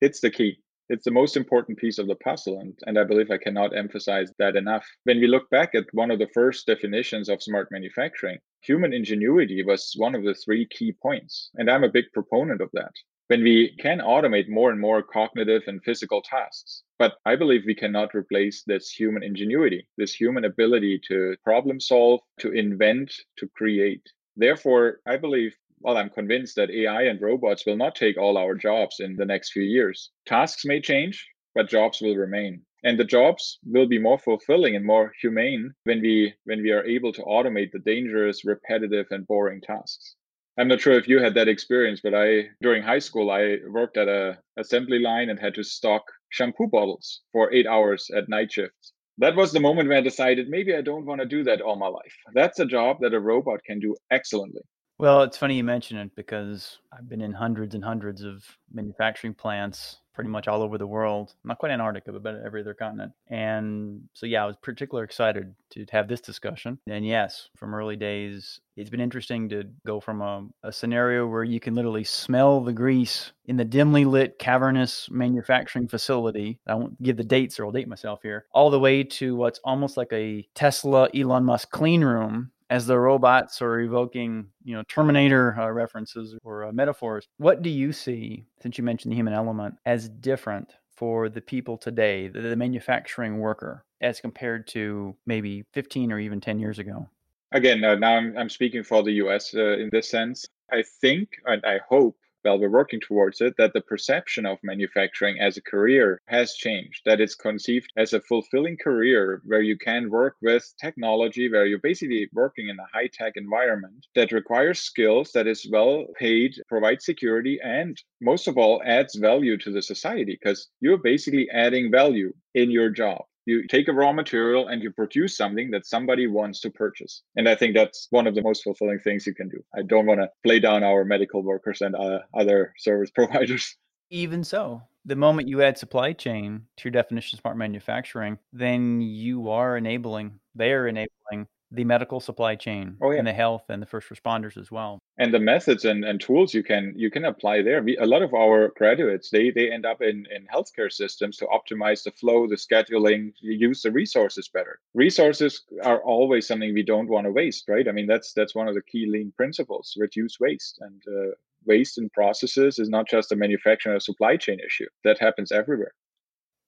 It's 0.00 0.20
the 0.20 0.30
key. 0.30 0.58
It's 0.88 1.04
the 1.04 1.10
most 1.10 1.36
important 1.36 1.78
piece 1.78 1.98
of 1.98 2.06
the 2.06 2.14
puzzle. 2.14 2.60
And, 2.60 2.78
and 2.86 2.98
I 2.98 3.04
believe 3.04 3.30
I 3.30 3.38
cannot 3.38 3.76
emphasize 3.76 4.30
that 4.38 4.54
enough. 4.54 4.86
When 5.04 5.20
we 5.20 5.26
look 5.26 5.50
back 5.50 5.74
at 5.74 5.92
one 5.92 6.10
of 6.10 6.18
the 6.18 6.28
first 6.32 6.66
definitions 6.66 7.28
of 7.28 7.42
smart 7.42 7.68
manufacturing, 7.72 8.38
human 8.60 8.92
ingenuity 8.92 9.64
was 9.64 9.94
one 9.96 10.14
of 10.14 10.22
the 10.22 10.34
three 10.34 10.66
key 10.66 10.92
points. 11.02 11.50
And 11.56 11.70
I'm 11.70 11.84
a 11.84 11.88
big 11.88 12.04
proponent 12.14 12.60
of 12.60 12.70
that. 12.74 12.92
When 13.28 13.42
we 13.42 13.74
can 13.80 13.98
automate 13.98 14.48
more 14.48 14.70
and 14.70 14.80
more 14.80 15.02
cognitive 15.02 15.62
and 15.66 15.82
physical 15.82 16.22
tasks, 16.22 16.84
but 17.00 17.14
I 17.24 17.34
believe 17.34 17.62
we 17.66 17.74
cannot 17.74 18.14
replace 18.14 18.62
this 18.62 18.88
human 18.88 19.24
ingenuity, 19.24 19.88
this 19.98 20.14
human 20.14 20.44
ability 20.44 21.00
to 21.08 21.34
problem 21.42 21.80
solve, 21.80 22.20
to 22.38 22.52
invent, 22.52 23.12
to 23.38 23.48
create. 23.56 24.02
Therefore, 24.36 25.00
I 25.06 25.16
believe 25.16 25.56
well, 25.80 25.96
I'm 25.96 26.10
convinced 26.10 26.56
that 26.56 26.70
AI 26.70 27.02
and 27.02 27.20
robots 27.20 27.66
will 27.66 27.76
not 27.76 27.94
take 27.94 28.16
all 28.16 28.38
our 28.38 28.54
jobs 28.54 29.00
in 29.00 29.16
the 29.16 29.26
next 29.26 29.52
few 29.52 29.62
years. 29.62 30.10
Tasks 30.24 30.64
may 30.64 30.80
change, 30.80 31.26
but 31.54 31.68
jobs 31.68 32.00
will 32.00 32.16
remain. 32.16 32.62
And 32.84 32.98
the 32.98 33.04
jobs 33.04 33.58
will 33.64 33.86
be 33.86 33.98
more 33.98 34.18
fulfilling 34.18 34.76
and 34.76 34.84
more 34.84 35.12
humane 35.20 35.74
when 35.84 36.00
we 36.00 36.34
when 36.44 36.62
we 36.62 36.70
are 36.70 36.84
able 36.84 37.12
to 37.12 37.22
automate 37.22 37.72
the 37.72 37.78
dangerous, 37.80 38.44
repetitive, 38.44 39.06
and 39.10 39.26
boring 39.26 39.60
tasks. 39.60 40.16
I'm 40.58 40.68
not 40.68 40.80
sure 40.80 40.94
if 40.94 41.08
you 41.08 41.18
had 41.18 41.34
that 41.34 41.48
experience, 41.48 42.00
but 42.02 42.14
I 42.14 42.48
during 42.62 42.82
high 42.82 43.00
school 43.00 43.30
I 43.30 43.58
worked 43.68 43.96
at 43.96 44.08
a 44.08 44.38
assembly 44.56 44.98
line 44.98 45.28
and 45.30 45.38
had 45.38 45.54
to 45.56 45.62
stock 45.62 46.04
shampoo 46.30 46.68
bottles 46.68 47.22
for 47.32 47.52
eight 47.52 47.66
hours 47.66 48.08
at 48.16 48.28
night 48.28 48.52
shifts. 48.52 48.92
That 49.18 49.36
was 49.36 49.52
the 49.52 49.60
moment 49.60 49.88
when 49.88 49.98
I 49.98 50.02
decided 50.02 50.48
maybe 50.48 50.74
I 50.74 50.82
don't 50.82 51.06
want 51.06 51.20
to 51.20 51.26
do 51.26 51.42
that 51.44 51.60
all 51.60 51.76
my 51.76 51.88
life. 51.88 52.16
That's 52.34 52.58
a 52.58 52.66
job 52.66 52.98
that 53.00 53.14
a 53.14 53.20
robot 53.20 53.60
can 53.64 53.80
do 53.80 53.96
excellently. 54.10 54.62
Well, 54.98 55.22
it's 55.22 55.36
funny 55.36 55.56
you 55.56 55.64
mention 55.64 55.98
it 55.98 56.14
because 56.16 56.78
I've 56.90 57.08
been 57.08 57.20
in 57.20 57.32
hundreds 57.32 57.74
and 57.74 57.84
hundreds 57.84 58.22
of 58.22 58.44
manufacturing 58.72 59.34
plants 59.34 59.98
pretty 60.14 60.30
much 60.30 60.48
all 60.48 60.62
over 60.62 60.78
the 60.78 60.86
world. 60.86 61.34
Not 61.44 61.58
quite 61.58 61.70
Antarctica, 61.70 62.10
but 62.10 62.16
about 62.16 62.40
every 62.42 62.62
other 62.62 62.72
continent. 62.72 63.12
And 63.28 64.08
so, 64.14 64.24
yeah, 64.24 64.42
I 64.42 64.46
was 64.46 64.56
particularly 64.56 65.04
excited 65.04 65.54
to 65.72 65.84
have 65.92 66.08
this 66.08 66.22
discussion. 66.22 66.78
And 66.88 67.06
yes, 67.06 67.50
from 67.54 67.74
early 67.74 67.96
days, 67.96 68.60
it's 68.76 68.88
been 68.88 69.00
interesting 69.00 69.50
to 69.50 69.64
go 69.86 70.00
from 70.00 70.22
a, 70.22 70.46
a 70.62 70.72
scenario 70.72 71.26
where 71.26 71.44
you 71.44 71.60
can 71.60 71.74
literally 71.74 72.04
smell 72.04 72.62
the 72.62 72.72
grease 72.72 73.32
in 73.44 73.58
the 73.58 73.64
dimly 73.66 74.06
lit, 74.06 74.38
cavernous 74.38 75.10
manufacturing 75.10 75.86
facility. 75.86 76.58
I 76.66 76.74
won't 76.74 77.00
give 77.02 77.18
the 77.18 77.22
dates 77.22 77.60
or 77.60 77.66
I'll 77.66 77.72
date 77.72 77.86
myself 77.86 78.20
here, 78.22 78.46
all 78.52 78.70
the 78.70 78.80
way 78.80 79.04
to 79.04 79.36
what's 79.36 79.60
almost 79.64 79.98
like 79.98 80.12
a 80.14 80.48
Tesla 80.54 81.10
Elon 81.14 81.44
Musk 81.44 81.70
clean 81.70 82.02
room 82.02 82.52
as 82.70 82.86
the 82.86 82.98
robots 82.98 83.62
are 83.62 83.80
evoking, 83.80 84.46
you 84.64 84.74
know, 84.74 84.82
Terminator 84.88 85.58
uh, 85.58 85.70
references 85.70 86.34
or 86.42 86.64
uh, 86.64 86.72
metaphors. 86.72 87.26
What 87.38 87.62
do 87.62 87.70
you 87.70 87.92
see, 87.92 88.46
since 88.60 88.78
you 88.78 88.84
mentioned 88.84 89.12
the 89.12 89.16
human 89.16 89.34
element, 89.34 89.76
as 89.84 90.08
different 90.08 90.74
for 90.96 91.28
the 91.28 91.40
people 91.40 91.76
today, 91.76 92.28
the, 92.28 92.40
the 92.40 92.56
manufacturing 92.56 93.38
worker, 93.38 93.84
as 94.00 94.20
compared 94.20 94.66
to 94.68 95.14
maybe 95.26 95.64
15 95.72 96.10
or 96.12 96.18
even 96.18 96.40
10 96.40 96.58
years 96.58 96.78
ago? 96.78 97.08
Again, 97.52 97.84
uh, 97.84 97.94
now 97.94 98.16
I'm, 98.16 98.36
I'm 98.36 98.50
speaking 98.50 98.82
for 98.82 99.02
the 99.02 99.12
US 99.12 99.54
uh, 99.54 99.78
in 99.78 99.88
this 99.92 100.10
sense. 100.10 100.46
I 100.72 100.82
think 101.00 101.28
and 101.44 101.64
I 101.64 101.78
hope 101.88 102.16
while 102.46 102.58
we're 102.60 102.70
working 102.70 103.00
towards 103.00 103.40
it, 103.40 103.54
that 103.58 103.72
the 103.72 103.80
perception 103.80 104.46
of 104.46 104.58
manufacturing 104.62 105.40
as 105.40 105.56
a 105.56 105.62
career 105.62 106.20
has 106.26 106.54
changed, 106.54 107.02
that 107.04 107.20
it's 107.20 107.34
conceived 107.34 107.92
as 107.96 108.12
a 108.12 108.20
fulfilling 108.20 108.76
career 108.76 109.42
where 109.44 109.62
you 109.62 109.76
can 109.76 110.08
work 110.08 110.36
with 110.40 110.72
technology, 110.80 111.50
where 111.50 111.66
you're 111.66 111.80
basically 111.80 112.28
working 112.32 112.68
in 112.68 112.78
a 112.78 112.86
high 112.92 113.08
tech 113.12 113.32
environment 113.36 114.06
that 114.14 114.30
requires 114.30 114.78
skills, 114.78 115.32
that 115.32 115.48
is 115.48 115.68
well 115.70 116.06
paid, 116.18 116.54
provides 116.68 117.04
security, 117.04 117.58
and 117.64 118.00
most 118.20 118.46
of 118.46 118.56
all, 118.56 118.80
adds 118.86 119.16
value 119.16 119.56
to 119.58 119.72
the 119.72 119.82
society 119.82 120.38
because 120.40 120.68
you're 120.80 120.98
basically 120.98 121.50
adding 121.50 121.90
value 121.90 122.32
in 122.54 122.70
your 122.70 122.90
job 122.90 123.24
you 123.46 123.66
take 123.66 123.88
a 123.88 123.92
raw 123.92 124.12
material 124.12 124.68
and 124.68 124.82
you 124.82 124.90
produce 124.90 125.36
something 125.36 125.70
that 125.70 125.86
somebody 125.86 126.26
wants 126.26 126.60
to 126.60 126.70
purchase. 126.70 127.22
And 127.36 127.48
i 127.48 127.54
think 127.54 127.74
that's 127.74 128.08
one 128.10 128.26
of 128.26 128.34
the 128.34 128.42
most 128.42 128.62
fulfilling 128.62 128.98
things 128.98 129.26
you 129.26 129.34
can 129.34 129.48
do. 129.48 129.62
I 129.74 129.82
don't 129.82 130.06
want 130.06 130.20
to 130.20 130.30
play 130.44 130.60
down 130.60 130.82
our 130.82 131.04
medical 131.04 131.42
workers 131.42 131.80
and 131.80 131.96
uh, 131.96 132.20
other 132.34 132.74
service 132.76 133.10
providers. 133.14 133.74
Even 134.10 134.44
so 134.44 134.82
the 135.04 135.16
moment 135.16 135.48
you 135.48 135.62
add 135.62 135.78
supply 135.78 136.12
chain 136.12 136.62
to 136.76 136.84
your 136.84 136.92
definition 136.92 137.36
of 137.36 137.40
smart 137.40 137.56
manufacturing 137.56 138.38
then 138.52 139.00
you 139.00 139.48
are 139.50 139.76
enabling 139.76 140.38
they 140.54 140.72
are 140.72 140.88
enabling 140.88 141.46
the 141.76 141.84
medical 141.84 142.20
supply 142.20 142.54
chain 142.56 142.96
oh, 143.00 143.10
yeah. 143.10 143.18
and 143.18 143.26
the 143.26 143.32
health 143.32 143.64
and 143.68 143.80
the 143.80 143.86
first 143.86 144.08
responders 144.08 144.56
as 144.56 144.70
well. 144.70 144.98
And 145.18 145.32
the 145.32 145.38
methods 145.38 145.84
and, 145.84 146.04
and 146.04 146.20
tools 146.20 146.52
you 146.52 146.62
can 146.62 146.92
you 146.96 147.10
can 147.10 147.24
apply 147.24 147.62
there. 147.62 147.82
We, 147.82 147.96
a 147.98 148.06
lot 148.06 148.22
of 148.22 148.34
our 148.34 148.72
graduates 148.76 149.30
they 149.30 149.50
they 149.50 149.70
end 149.70 149.86
up 149.86 150.02
in 150.02 150.26
in 150.34 150.46
healthcare 150.52 150.90
systems 150.90 151.36
to 151.38 151.46
optimize 151.46 152.02
the 152.02 152.10
flow 152.10 152.46
the 152.46 152.56
scheduling 152.56 153.32
use 153.40 153.82
the 153.82 153.92
resources 153.92 154.48
better. 154.48 154.80
Resources 154.94 155.62
are 155.84 156.02
always 156.02 156.46
something 156.46 156.74
we 156.74 156.82
don't 156.82 157.08
want 157.08 157.26
to 157.26 157.32
waste 157.32 157.68
right? 157.68 157.88
I 157.88 157.92
mean 157.92 158.06
that's 158.06 158.32
that's 158.32 158.54
one 158.54 158.68
of 158.68 158.74
the 158.74 158.82
key 158.82 159.06
lean 159.06 159.32
principles 159.36 159.94
reduce 159.98 160.40
waste. 160.40 160.78
And 160.80 161.02
uh, 161.06 161.34
waste 161.64 161.98
in 161.98 162.08
processes 162.10 162.78
is 162.78 162.88
not 162.88 163.08
just 163.08 163.32
a 163.32 163.36
manufacturing 163.36 163.96
or 163.96 164.00
supply 164.00 164.36
chain 164.36 164.58
issue. 164.64 164.86
That 165.04 165.18
happens 165.18 165.52
everywhere 165.52 165.92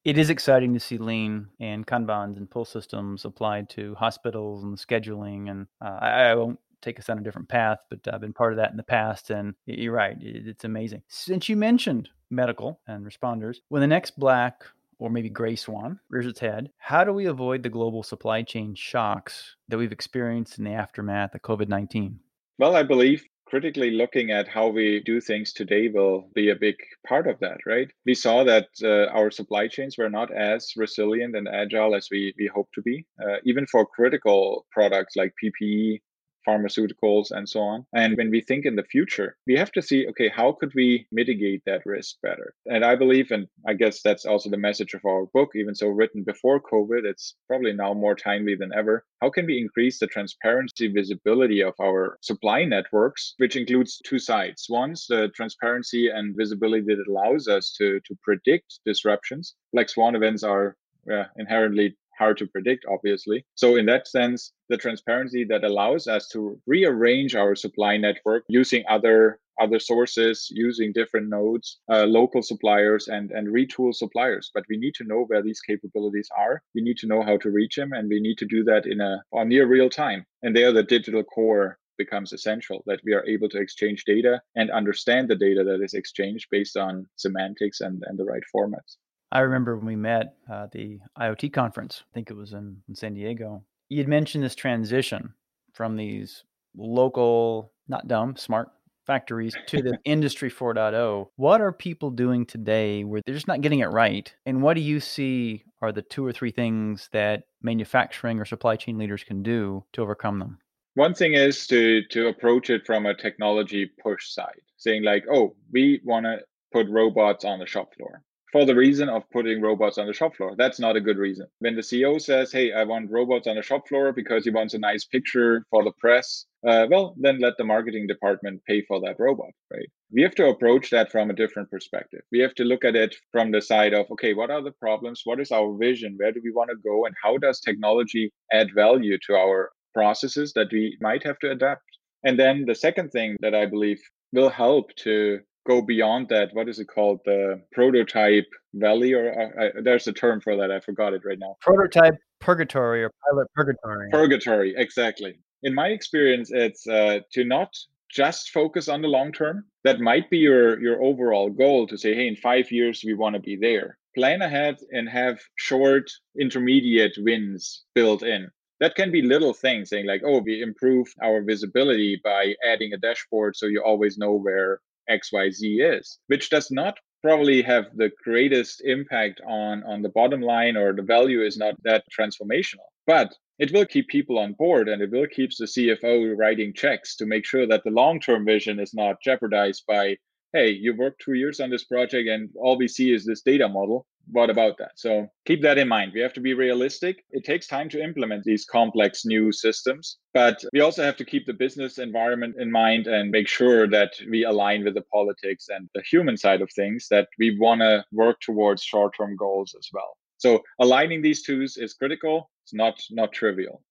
it 0.05 0.19
is 0.19 0.31
exciting 0.31 0.75
to 0.75 0.81
see 0.81 0.99
lean 0.99 1.49
and 1.61 1.87
kanbans 1.87 2.37
and 2.37 2.51
pull 2.51 2.65
systems 2.65 3.25
applied 3.25 3.69
to 3.71 3.95
hospitals 3.95 4.65
and 4.65 4.77
scheduling. 4.77 5.51
And 5.51 5.67
uh, 5.83 5.99
I, 6.01 6.09
I, 6.25 6.35
won't 6.35 6.59
take 6.81 6.99
us 6.99 7.09
on 7.09 7.19
a 7.19 7.23
different 7.23 7.49
path, 7.49 7.79
but 7.91 8.01
I've 8.13 8.21
been 8.21 8.33
part 8.33 8.53
of 8.53 8.59
that 8.59 8.71
in 8.71 8.77
the 8.77 8.83
past. 8.83 9.31
And 9.31 9.55
you're 9.67 9.93
right, 9.93 10.17
it's 10.21 10.65
amazing. 10.65 11.03
Since 11.09 11.49
you 11.49 11.57
mentioned 11.57 12.09
medical 12.31 12.81
and 12.87 13.05
responders, 13.05 13.57
when 13.69 13.81
the 13.81 13.87
next 13.87 14.19
black 14.19 14.65
or 14.99 15.11
maybe 15.11 15.29
gray 15.29 15.57
swan 15.57 16.01
rears 16.09 16.27
its 16.27 16.41
head, 16.41 16.71
how 16.79 17.05
do 17.05 17.13
we 17.13 17.27
avoid 17.27 17.63
the 17.63 17.69
global 17.69 18.03
supply 18.03 18.43
chain 18.43 18.75
shocks 18.75 19.57
that 19.69 19.79
we've 19.79 19.93
experienced 19.93 20.59
in 20.59 20.65
the 20.65 20.73
aftermath 20.73 21.35
of 21.35 21.43
COVID 21.43 21.69
19? 21.69 22.19
Well, 22.59 22.75
I 22.75 22.83
believe 22.83 23.25
critically 23.49 23.91
looking 23.91 24.31
at 24.31 24.47
how 24.47 24.69
we 24.69 25.03
do 25.05 25.21
things 25.21 25.53
today 25.53 25.89
will 25.89 26.29
be 26.35 26.51
a 26.51 26.57
big 26.57 26.77
part 27.07 27.27
of 27.27 27.39
that, 27.41 27.59
right? 27.67 27.91
We 28.05 28.15
saw 28.15 28.45
that 28.45 28.69
uh, 28.83 29.07
our 29.19 29.31
supply 29.31 29.69
chains 29.69 29.97
were 29.97 30.11
not 30.11 30.31
as 30.33 30.73
resilient 30.77 31.35
and 31.35 31.49
agile 31.49 31.95
as 31.95 32.09
we, 32.11 32.35
we 32.39 32.51
hope 32.55 32.69
to 32.75 32.83
be, 32.83 33.07
uh, 33.23 33.37
even 33.45 33.67
for 33.67 33.87
critical 33.87 34.67
products 34.71 35.17
like 35.17 35.33
PPE 35.43 36.01
pharmaceuticals 36.49 37.31
and 37.31 37.49
so 37.49 37.61
on. 37.61 37.85
And 37.93 38.17
when 38.17 38.31
we 38.31 38.41
think 38.41 38.65
in 38.65 38.77
the 38.77 38.91
future, 38.95 39.37
we 39.47 39.55
have 39.57 39.73
to 39.73 39.83
see, 39.83 40.07
okay, 40.09 40.31
how 40.35 40.53
could 40.53 40.73
we 40.75 41.07
mitigate 41.13 41.63
that 41.67 41.85
risk 41.85 42.17
better? 42.23 42.55
And 42.67 42.85
I 42.85 42.95
believe, 42.97 43.31
and 43.31 43.47
I 43.67 43.75
guess 43.75 44.01
that's 44.03 44.25
also 44.25 44.49
the 44.49 44.57
message 44.69 44.95
of 44.95 45.05
our 45.05 45.27
book, 45.35 45.51
even 45.55 45.75
so 45.75 45.89
written 45.89 46.23
before 46.25 46.61
COVID, 46.61 47.03
it's 47.05 47.35
probably 47.49 47.73
now 47.73 47.93
more 47.93 48.15
timely 48.15 48.55
than 48.55 48.73
ever. 48.75 49.05
How 49.21 49.31
can 49.31 49.47
we 49.47 49.59
increase 49.59 49.99
the 49.99 50.07
transparency, 50.07 50.89
visibility 50.89 51.63
of 51.63 51.75
our 51.81 52.19
supply 52.23 52.65
networks, 52.65 53.35
which 53.39 53.57
includes 53.57 54.01
two 54.05 54.19
sides. 54.19 54.67
One's 54.69 55.07
the 55.07 55.29
transparency 55.35 56.09
and 56.09 56.37
visibility 56.37 56.85
that 56.87 57.05
allows 57.09 57.49
us 57.49 57.73
to, 57.79 58.01
to 58.07 58.17
predict 58.23 58.81
disruptions. 58.85 59.55
Black 59.73 59.89
swan 59.89 60.15
events 60.15 60.43
are 60.43 60.77
uh, 61.13 61.25
inherently 61.37 61.97
hard 62.19 62.37
to 62.39 62.47
predict, 62.47 62.85
obviously. 62.91 63.45
So, 63.55 63.77
in 63.77 63.87
that 63.87 64.09
sense, 64.09 64.53
the 64.69 64.77
transparency 64.77 65.45
that 65.45 65.65
allows 65.65 66.07
us 66.07 66.29
to 66.29 66.61
rearrange 66.67 67.35
our 67.35 67.55
supply 67.55 67.97
network 67.97 68.45
using 68.49 68.85
other 68.89 69.39
other 69.61 69.79
sources 69.79 70.49
using 70.51 70.93
different 70.93 71.29
nodes 71.29 71.79
uh, 71.93 72.05
local 72.05 72.43
suppliers 72.43 73.09
and 73.09 73.31
and 73.31 73.49
retool 73.49 73.95
suppliers. 73.95 74.51
But 74.55 74.65
we 74.69 74.77
need 74.77 74.95
to 74.95 75.05
know 75.05 75.25
where 75.25 75.43
these 75.43 75.61
capabilities 75.61 76.29
are. 76.37 76.63
We 76.75 76.83
need 76.83 76.99
to 76.99 77.07
know 77.07 77.23
how 77.23 77.37
to 77.39 77.51
reach 77.51 77.77
them 77.77 77.93
and 77.93 78.09
we 78.09 78.21
need 78.21 78.39
to 78.39 78.47
do 78.47 78.65
that 78.65 78.87
in 78.87 79.01
a 79.01 79.23
on 79.33 79.49
near 79.49 79.67
real 79.67 79.91
time. 79.91 80.25
And 80.43 80.55
there 80.55 80.73
the 80.73 80.83
digital 80.83 81.25
core 81.25 81.79
becomes 81.97 82.33
essential 82.33 82.85
that 82.87 83.01
we 83.05 83.13
are 83.13 83.27
able 83.27 83.49
to 83.49 83.59
exchange 83.59 84.05
data 84.05 84.41
and 84.55 84.71
understand 84.71 85.29
the 85.29 85.35
data 85.35 85.65
that 85.65 85.83
is 85.83 85.95
exchanged 85.95 86.47
based 86.49 86.77
on 86.77 87.07
semantics 87.17 87.81
and, 87.81 88.05
and 88.07 88.17
the 88.17 88.25
right 88.25 88.45
formats 88.55 88.97
I 89.31 89.41
remember 89.41 89.77
when 89.77 89.87
we 89.87 89.97
met 89.97 90.37
uh, 90.51 90.69
the 90.73 91.01
IoT 91.19 91.53
conference, 91.53 92.03
I 92.11 92.15
think 92.15 92.31
it 92.31 92.37
was 92.37 92.53
in, 92.53 92.83
in 92.89 92.95
San 92.95 93.15
Diego. 93.15 93.63
You'd 93.89 94.09
mentioned 94.09 94.45
this 94.45 94.55
transition 94.55 95.35
from 95.73 95.97
these 95.97 96.45
local, 96.77 97.73
not 97.89 98.09
dumb, 98.09 98.37
smart 98.37 98.71
factories 99.07 99.55
to 99.67 99.83
the 99.83 99.99
industry 100.05 100.51
4.0. 100.51 101.29
What 101.37 101.61
are 101.61 101.73
people 101.73 102.11
doing 102.11 102.47
today 102.47 103.05
where 103.05 103.21
they're 103.25 103.35
just 103.35 103.49
not 103.49 103.61
getting 103.61 103.81
it 103.81 103.87
right? 103.87 104.33
And 104.47 104.63
what 104.63 104.75
do 104.75 104.81
you 104.81 105.01
see 105.01 105.65
are 105.81 105.93
the 105.93 106.03
two 106.03 106.25
or 106.25 106.33
three 106.33 106.51
things 106.51 107.09
that 107.13 107.45
manufacturing 107.63 108.39
or 108.39 108.45
supply 108.45 108.77
chain 108.77 108.99
leaders 108.99 109.25
can 109.25 109.43
do 109.43 109.85
to 109.93 110.03
overcome 110.03 110.39
them? 110.39 110.59
One 110.95 111.15
thing 111.15 111.35
is 111.35 111.67
to 111.69 112.03
to 112.11 112.27
approach 112.27 112.71
it 112.71 112.85
from 112.85 113.07
a 113.07 113.15
technology 113.15 113.87
push 114.03 114.31
side, 114.31 114.61
saying 114.79 115.05
like, 115.05 115.25
"Oh, 115.31 115.55
we 115.71 116.01
want 116.05 116.27
to 116.27 116.41
put 116.73 116.89
robots 116.89 117.45
on 117.45 117.61
the 117.61 117.67
shop 117.67 117.95
floor." 117.95 118.25
For 118.53 118.65
the 118.65 118.75
reason 118.75 119.09
of 119.09 119.29
putting 119.31 119.61
robots 119.61 119.99
on 119.99 120.07
the 120.07 120.13
shop 120.13 120.37
floor. 120.37 120.55
That's 120.57 120.81
not 120.81 120.97
a 120.97 121.01
good 121.01 121.19
reason. 121.19 121.47
When 121.59 121.75
the 121.75 121.83
CEO 121.83 122.21
says, 122.21 122.51
hey, 122.51 122.73
I 122.73 122.85
want 122.85 123.11
robots 123.11 123.47
on 123.47 123.57
the 123.57 123.63
shop 123.63 123.89
floor 123.89 124.13
because 124.13 124.45
he 124.45 124.51
wants 124.51 124.75
a 124.75 124.79
nice 124.79 125.05
picture 125.05 125.65
for 125.71 125.85
the 125.85 125.93
press, 125.99 126.47
uh, 126.67 126.87
well, 126.91 127.15
then 127.19 127.39
let 127.41 127.55
the 127.59 127.65
marketing 127.65 128.07
department 128.07 128.63
pay 128.67 128.83
for 128.83 129.01
that 129.01 129.17
robot, 129.19 129.51
right? 129.73 129.89
We 130.11 130.23
have 130.23 130.35
to 130.37 130.49
approach 130.49 130.91
that 130.91 131.13
from 131.13 131.31
a 131.31 131.35
different 131.35 131.71
perspective. 131.71 132.21
We 132.33 132.39
have 132.41 132.55
to 132.55 132.65
look 132.65 132.85
at 132.85 132.97
it 132.97 133.15
from 133.33 133.53
the 133.53 133.61
side 133.61 133.93
of, 133.93 134.11
okay, 134.13 134.35
what 134.35 134.51
are 134.51 134.63
the 134.63 134.73
problems? 134.73 135.23
What 135.25 135.41
is 135.41 135.53
our 135.53 135.77
vision? 135.77 136.15
Where 136.17 136.33
do 136.33 136.41
we 136.43 136.51
want 136.51 136.71
to 136.71 136.77
go? 136.77 137.05
And 137.05 137.15
how 137.23 137.37
does 137.37 137.61
technology 137.61 138.33
add 138.53 138.69
value 138.75 139.19
to 139.27 139.35
our 139.35 139.71
processes 139.95 140.53
that 140.55 140.73
we 140.73 140.97
might 141.01 141.23
have 141.25 141.39
to 141.41 141.51
adapt? 141.51 141.83
And 142.25 142.39
then 142.39 142.65
the 142.67 142.75
second 142.75 143.11
thing 143.11 143.37
that 143.41 143.55
I 143.55 143.67
believe 143.67 144.01
will 144.33 144.51
help 144.51 144.95
to 144.97 145.41
go 145.69 145.83
beyond 145.83 146.29
that 146.31 146.49
what 146.55 146.69
is 146.69 146.79
it 146.79 146.89
called? 146.89 147.21
The 147.25 147.63
prototype 147.73 148.51
valley 148.75 149.13
or 149.13 149.25
uh, 149.31 149.81
there's 149.83 150.07
a 150.07 150.13
term 150.13 150.41
for 150.41 150.57
that 150.57 150.71
i 150.71 150.81
forgot 150.81 151.13
it 151.13 151.23
right 151.25 151.39
now. 151.39 151.57
Prototype 151.61 152.17
purgatory 152.41 153.05
or 153.05 153.11
pilot 153.25 153.47
purgatory. 153.55 154.09
Purgatory 154.11 154.75
exactly. 154.77 155.39
In 155.63 155.75
my 155.75 155.89
experience 155.89 156.51
it's 156.53 156.87
uh, 156.89 157.21
to 157.33 157.45
not 157.45 157.71
just 158.11 158.51
focus 158.51 158.89
on 158.89 159.03
the 159.03 159.09
long 159.09 159.33
term 159.33 159.65
that 159.85 160.01
might 160.01 160.31
be 160.31 160.39
your 160.39 160.81
your 160.81 161.03
overall 161.03 161.51
goal 161.51 161.87
to 161.87 161.99
say 161.99 162.15
hey 162.15 162.27
in 162.27 162.37
five 162.37 162.73
years 162.73 163.03
we 163.05 163.15
want 163.15 163.35
to 163.35 163.41
be 163.41 163.57
there. 163.57 163.99
Plan 164.15 164.41
ahead 164.43 164.77
and 164.91 165.09
have 165.09 165.39
short 165.57 166.11
intermediate 166.41 167.17
wins 167.19 167.85
built 167.95 168.23
in. 168.23 168.51
That 168.81 168.95
can 168.95 169.11
be 169.11 169.23
little 169.23 169.53
things 169.53 169.91
saying 169.91 170.07
like 170.07 170.23
oh 170.25 170.39
we 170.39 170.63
improve 170.63 171.07
our 171.23 171.43
visibility 171.43 172.21
by 172.25 172.55
adding 172.73 172.93
a 172.93 172.99
dashboard 173.07 173.57
so 173.57 173.67
you 173.67 173.83
always 173.83 174.17
know 174.17 174.33
where 174.33 174.81
XYZ 175.11 175.99
is, 175.99 176.19
which 176.27 176.51
does 176.51 176.71
not 176.71 176.99
probably 177.23 177.63
have 177.63 177.87
the 177.97 178.11
greatest 178.23 178.83
impact 178.85 179.41
on 179.47 179.83
on 179.85 180.03
the 180.03 180.09
bottom 180.11 180.41
line 180.41 180.77
or 180.77 180.93
the 180.93 181.03
value 181.03 181.43
is 181.43 181.57
not 181.57 181.75
that 181.83 182.05
transformational. 182.17 182.87
But 183.07 183.35
it 183.59 183.73
will 183.73 183.87
keep 183.87 184.09
people 184.09 184.39
on 184.39 184.53
board 184.53 184.89
and 184.89 185.03
it 185.03 185.11
will 185.11 185.27
keep 185.27 185.51
the 185.59 185.65
cfo 185.65 186.37
writing 186.37 186.73
checks 186.73 187.17
to 187.17 187.27
make 187.27 187.45
sure 187.45 187.67
that 187.67 187.83
the 187.85 187.91
long-term 187.91 188.45
vision 188.45 188.79
is 188.79 188.95
not 188.95 189.21
jeopardized 189.23 189.85
by 189.87 190.17
hey 190.53 190.71
you 190.71 190.97
worked 190.97 191.21
two 191.21 191.35
years 191.35 191.61
on 191.61 191.71
this 191.71 191.85
project 191.85 192.29
and 192.29 192.51
all 192.57 192.77
we 192.77 192.89
see 192.89 193.13
is 193.13 193.25
this 193.25 193.43
data 193.43 193.69
model 193.69 194.07
what 194.31 194.51
about 194.51 194.79
that? 194.79 194.93
So 194.97 195.27
keep 195.47 195.63
that 195.63 195.79
in 195.79 195.89
mind. 195.89 196.13
We 196.15 196.21
have 196.21 196.33
to 196.35 196.41
be 196.41 196.55
realistic. 196.55 197.25
It 197.31 197.45
takes 197.45 197.67
time 197.67 197.89
to 197.91 198.03
implement 198.03 198.45
these 198.45 198.65
complex 198.65 199.25
new 199.25 199.53
systems, 199.53 200.19
but 200.35 200.63
we 200.73 200.81
also 200.81 201.03
have 201.03 201.17
to 201.17 201.25
keep 201.25 201.47
the 201.47 201.55
business 201.55 201.99
environment 201.99 202.57
in 202.59 202.71
mind 202.71 203.07
and 203.07 203.31
make 203.31 203.49
sure 203.49 203.89
that 203.89 204.13
we 204.31 204.45
align 204.45 204.85
with 204.85 204.95
the 204.95 205.05
politics 205.13 205.67
and 205.69 205.89
the 205.95 206.03
human 206.03 206.37
side 206.37 206.61
of 206.61 206.71
things 206.73 207.07
that 207.11 207.29
we 207.39 207.59
want 207.59 207.81
to 207.81 208.05
work 208.13 208.41
towards 208.41 208.83
short-term 208.83 209.37
goals 209.37 209.75
as 209.79 209.89
well. 209.93 210.17
So 210.37 210.63
aligning 210.79 211.23
these 211.23 211.43
two 211.43 211.63
is 211.63 211.95
critical. 211.99 212.51
It's 212.65 212.75
not 212.75 213.01
not 213.11 213.33
trivial. 213.33 213.83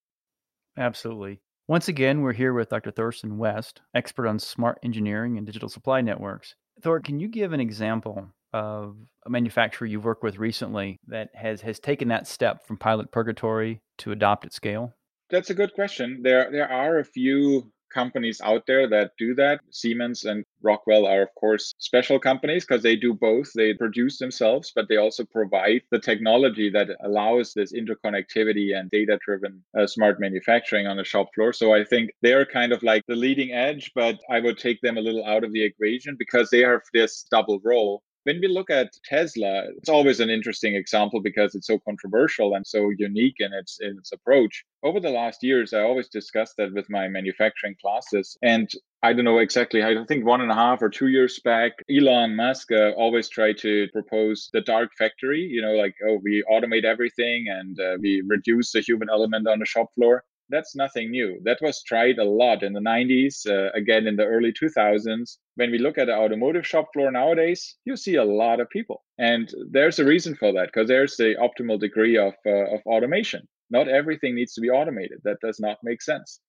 Absolutely. 0.77 1.41
Once 1.69 1.89
again, 1.89 2.21
we're 2.21 2.31
here 2.31 2.53
with 2.53 2.69
Dr. 2.69 2.91
Thorsten 2.91 3.37
Wuest, 3.37 3.81
expert 3.93 4.25
on 4.25 4.39
smart 4.39 4.79
engineering 4.83 5.37
and 5.37 5.45
digital 5.45 5.67
supply 5.67 5.99
networks. 5.99 6.55
Thor, 6.81 7.01
can 7.01 7.19
you 7.19 7.27
give 7.27 7.51
an 7.51 7.59
example 7.59 8.29
of 8.53 8.95
a 9.25 9.29
manufacturer 9.29 9.85
you've 9.85 10.05
worked 10.05 10.23
with 10.23 10.37
recently 10.37 10.97
that 11.07 11.27
has 11.33 11.59
has 11.59 11.77
taken 11.77 12.07
that 12.07 12.25
step 12.25 12.65
from 12.65 12.77
pilot 12.77 13.11
purgatory 13.11 13.81
to 13.97 14.13
adopt 14.13 14.45
at 14.45 14.53
scale? 14.53 14.93
That's 15.29 15.49
a 15.49 15.53
good 15.53 15.73
question. 15.73 16.21
There 16.23 16.49
there 16.49 16.71
are 16.71 16.99
a 16.99 17.03
few 17.03 17.69
companies 17.93 18.41
out 18.41 18.63
there 18.67 18.87
that 18.89 19.11
do 19.17 19.35
that. 19.35 19.61
Siemens 19.71 20.25
and 20.25 20.43
Rockwell 20.61 21.05
are, 21.05 21.21
of 21.21 21.33
course, 21.35 21.73
special 21.77 22.19
companies 22.19 22.65
because 22.65 22.83
they 22.83 22.95
do 22.95 23.13
both. 23.13 23.51
They 23.53 23.73
produce 23.73 24.17
themselves, 24.17 24.71
but 24.75 24.87
they 24.89 24.97
also 24.97 25.25
provide 25.25 25.81
the 25.91 25.99
technology 25.99 26.69
that 26.71 26.89
allows 27.03 27.53
this 27.53 27.73
interconnectivity 27.73 28.77
and 28.77 28.89
data 28.91 29.19
driven 29.25 29.63
uh, 29.77 29.87
smart 29.87 30.19
manufacturing 30.19 30.87
on 30.87 30.97
the 30.97 31.03
shop 31.03 31.27
floor. 31.35 31.53
So 31.53 31.73
I 31.73 31.83
think 31.83 32.11
they're 32.21 32.45
kind 32.45 32.71
of 32.71 32.83
like 32.83 33.03
the 33.07 33.15
leading 33.15 33.51
edge, 33.51 33.91
but 33.95 34.19
I 34.29 34.39
would 34.39 34.57
take 34.57 34.81
them 34.81 34.97
a 34.97 35.01
little 35.01 35.25
out 35.25 35.43
of 35.43 35.53
the 35.53 35.63
equation 35.63 36.15
because 36.17 36.49
they 36.49 36.61
have 36.61 36.81
this 36.93 37.25
double 37.29 37.59
role 37.63 38.03
when 38.27 38.41
we 38.41 38.49
look 38.49 38.69
at 38.69 38.91
Tesla, 39.05 39.63
it's 39.77 39.87
always 39.87 40.19
an 40.19 40.29
interesting 40.29 40.75
example 40.75 41.21
because 41.21 41.55
it's 41.55 41.67
so 41.67 41.79
controversial 41.79 42.55
and 42.55 42.67
so 42.67 42.89
unique 42.97 43.37
in 43.39 43.53
its 43.53 43.79
in 43.79 43.97
its 43.97 44.11
approach. 44.11 44.65
Over 44.83 44.99
the 44.99 45.11
last 45.21 45.43
years, 45.43 45.71
I 45.71 45.83
always 45.83 46.09
discuss 46.09 46.53
that 46.57 46.73
with 46.73 46.89
my 46.89 47.07
manufacturing 47.07 47.77
classes. 47.81 48.37
And 48.41 48.69
I 49.01 49.13
don't 49.13 49.23
know 49.23 49.37
exactly, 49.37 49.81
I 49.81 49.95
think 50.09 50.25
one 50.25 50.41
and 50.41 50.51
a 50.51 50.55
half 50.55 50.81
or 50.81 50.89
two 50.89 51.07
years 51.07 51.39
back, 51.45 51.71
Elon 51.89 52.35
Musk 52.35 52.71
uh, 52.71 52.91
always 53.03 53.29
tried 53.29 53.57
to 53.59 53.87
propose 53.93 54.49
the 54.51 54.61
dark 54.61 54.89
factory, 54.97 55.41
you 55.41 55.61
know, 55.61 55.75
like, 55.83 55.95
oh, 56.05 56.19
we 56.21 56.43
automate 56.51 56.83
everything 56.83 57.45
and 57.47 57.79
uh, 57.79 57.95
we 58.01 58.23
reduce 58.27 58.71
the 58.73 58.81
human 58.81 59.07
element 59.09 59.47
on 59.47 59.59
the 59.59 59.65
shop 59.65 59.87
floor 59.95 60.23
that's 60.49 60.75
nothing 60.75 61.11
new. 61.11 61.39
That 61.43 61.59
was 61.61 61.83
tried 61.83 62.17
a 62.17 62.23
lot 62.23 62.63
in 62.63 62.73
the 62.73 62.79
90s, 62.79 63.47
uh, 63.47 63.71
again 63.73 64.07
in 64.07 64.15
the 64.15 64.25
early 64.25 64.53
2000s. 64.53 65.37
When 65.55 65.71
we 65.71 65.77
look 65.77 65.97
at 65.97 66.07
the 66.07 66.15
automotive 66.15 66.65
shop 66.65 66.87
floor 66.93 67.11
nowadays, 67.11 67.75
you 67.85 67.97
see 67.97 68.15
a 68.15 68.23
lot 68.23 68.59
of 68.59 68.69
people. 68.69 69.03
And 69.17 69.53
there's 69.69 69.99
a 69.99 70.05
reason 70.05 70.35
for 70.35 70.51
that 70.53 70.67
because 70.67 70.87
there's 70.87 71.17
the 71.17 71.35
optimal 71.35 71.79
degree 71.79 72.17
of, 72.17 72.33
uh, 72.45 72.75
of 72.75 72.81
automation. 72.85 73.47
Not 73.69 73.89
everything 73.89 74.35
needs 74.35 74.53
to 74.53 74.61
be 74.61 74.69
automated. 74.69 75.19
That 75.23 75.39
does 75.41 75.59
not 75.59 75.77
make 75.83 76.01
sense. 76.01 76.39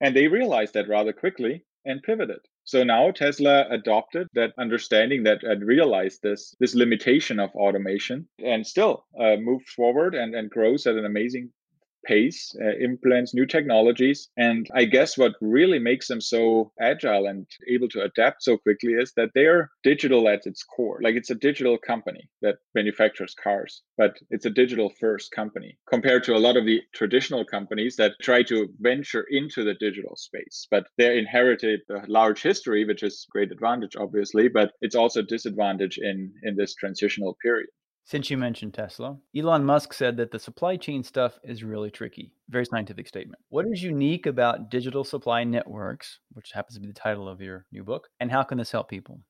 And 0.00 0.16
they 0.16 0.26
realized 0.26 0.74
that 0.74 0.88
rather 0.88 1.12
quickly 1.12 1.64
and 1.84 2.02
pivoted. 2.02 2.40
So 2.64 2.84
now 2.84 3.10
Tesla 3.10 3.66
adopted 3.70 4.28
that 4.34 4.52
understanding 4.58 5.24
that 5.24 5.42
and 5.42 5.66
realized 5.66 6.20
this 6.22 6.54
this 6.60 6.74
limitation 6.74 7.40
of 7.40 7.50
automation 7.54 8.28
and 8.38 8.66
still 8.66 9.06
uh, 9.18 9.36
moved 9.36 9.68
forward 9.68 10.14
and, 10.14 10.34
and 10.34 10.48
grows 10.50 10.86
at 10.86 10.96
an 10.96 11.04
amazing 11.04 11.52
pace, 12.04 12.54
uh, 12.62 12.76
implements 12.78 13.34
new 13.34 13.46
technologies. 13.46 14.28
And 14.36 14.66
I 14.74 14.84
guess 14.84 15.18
what 15.18 15.34
really 15.40 15.78
makes 15.78 16.08
them 16.08 16.20
so 16.20 16.72
agile 16.80 17.26
and 17.26 17.46
able 17.68 17.88
to 17.90 18.02
adapt 18.02 18.42
so 18.42 18.56
quickly 18.56 18.92
is 18.92 19.12
that 19.16 19.30
they're 19.34 19.70
digital 19.82 20.28
at 20.28 20.46
its 20.46 20.62
core. 20.62 21.00
Like 21.02 21.14
it's 21.14 21.30
a 21.30 21.34
digital 21.34 21.78
company 21.78 22.28
that 22.42 22.56
manufactures 22.74 23.34
cars, 23.34 23.82
but 23.96 24.18
it's 24.30 24.46
a 24.46 24.50
digital 24.50 24.90
first 25.00 25.30
company 25.32 25.78
compared 25.88 26.24
to 26.24 26.34
a 26.34 26.38
lot 26.38 26.56
of 26.56 26.66
the 26.66 26.80
traditional 26.94 27.44
companies 27.44 27.96
that 27.96 28.12
try 28.22 28.42
to 28.44 28.68
venture 28.80 29.26
into 29.30 29.64
the 29.64 29.74
digital 29.74 30.16
space. 30.16 30.66
But 30.70 30.86
they 30.98 31.18
inherited 31.18 31.80
a 31.90 32.06
large 32.08 32.42
history, 32.42 32.84
which 32.84 33.02
is 33.02 33.26
great 33.30 33.52
advantage, 33.52 33.96
obviously, 33.96 34.48
but 34.48 34.72
it's 34.80 34.96
also 34.96 35.22
disadvantage 35.22 35.98
in, 35.98 36.32
in 36.42 36.56
this 36.56 36.74
transitional 36.74 37.36
period. 37.42 37.68
Since 38.04 38.30
you 38.30 38.36
mentioned 38.36 38.74
Tesla, 38.74 39.16
Elon 39.36 39.64
Musk 39.64 39.92
said 39.92 40.16
that 40.16 40.30
the 40.30 40.38
supply 40.38 40.76
chain 40.76 41.02
stuff 41.02 41.38
is 41.44 41.62
really 41.62 41.90
tricky. 41.90 42.32
Very 42.48 42.66
scientific 42.66 43.06
statement. 43.06 43.40
What 43.48 43.66
is 43.66 43.82
unique 43.82 44.26
about 44.26 44.70
digital 44.70 45.04
supply 45.04 45.44
networks, 45.44 46.18
which 46.32 46.50
happens 46.52 46.74
to 46.74 46.80
be 46.80 46.88
the 46.88 46.92
title 46.92 47.28
of 47.28 47.40
your 47.40 47.64
new 47.70 47.84
book, 47.84 48.08
and 48.20 48.30
how 48.30 48.42
can 48.42 48.58
this 48.58 48.72
help 48.72 48.88
people? 48.88 49.20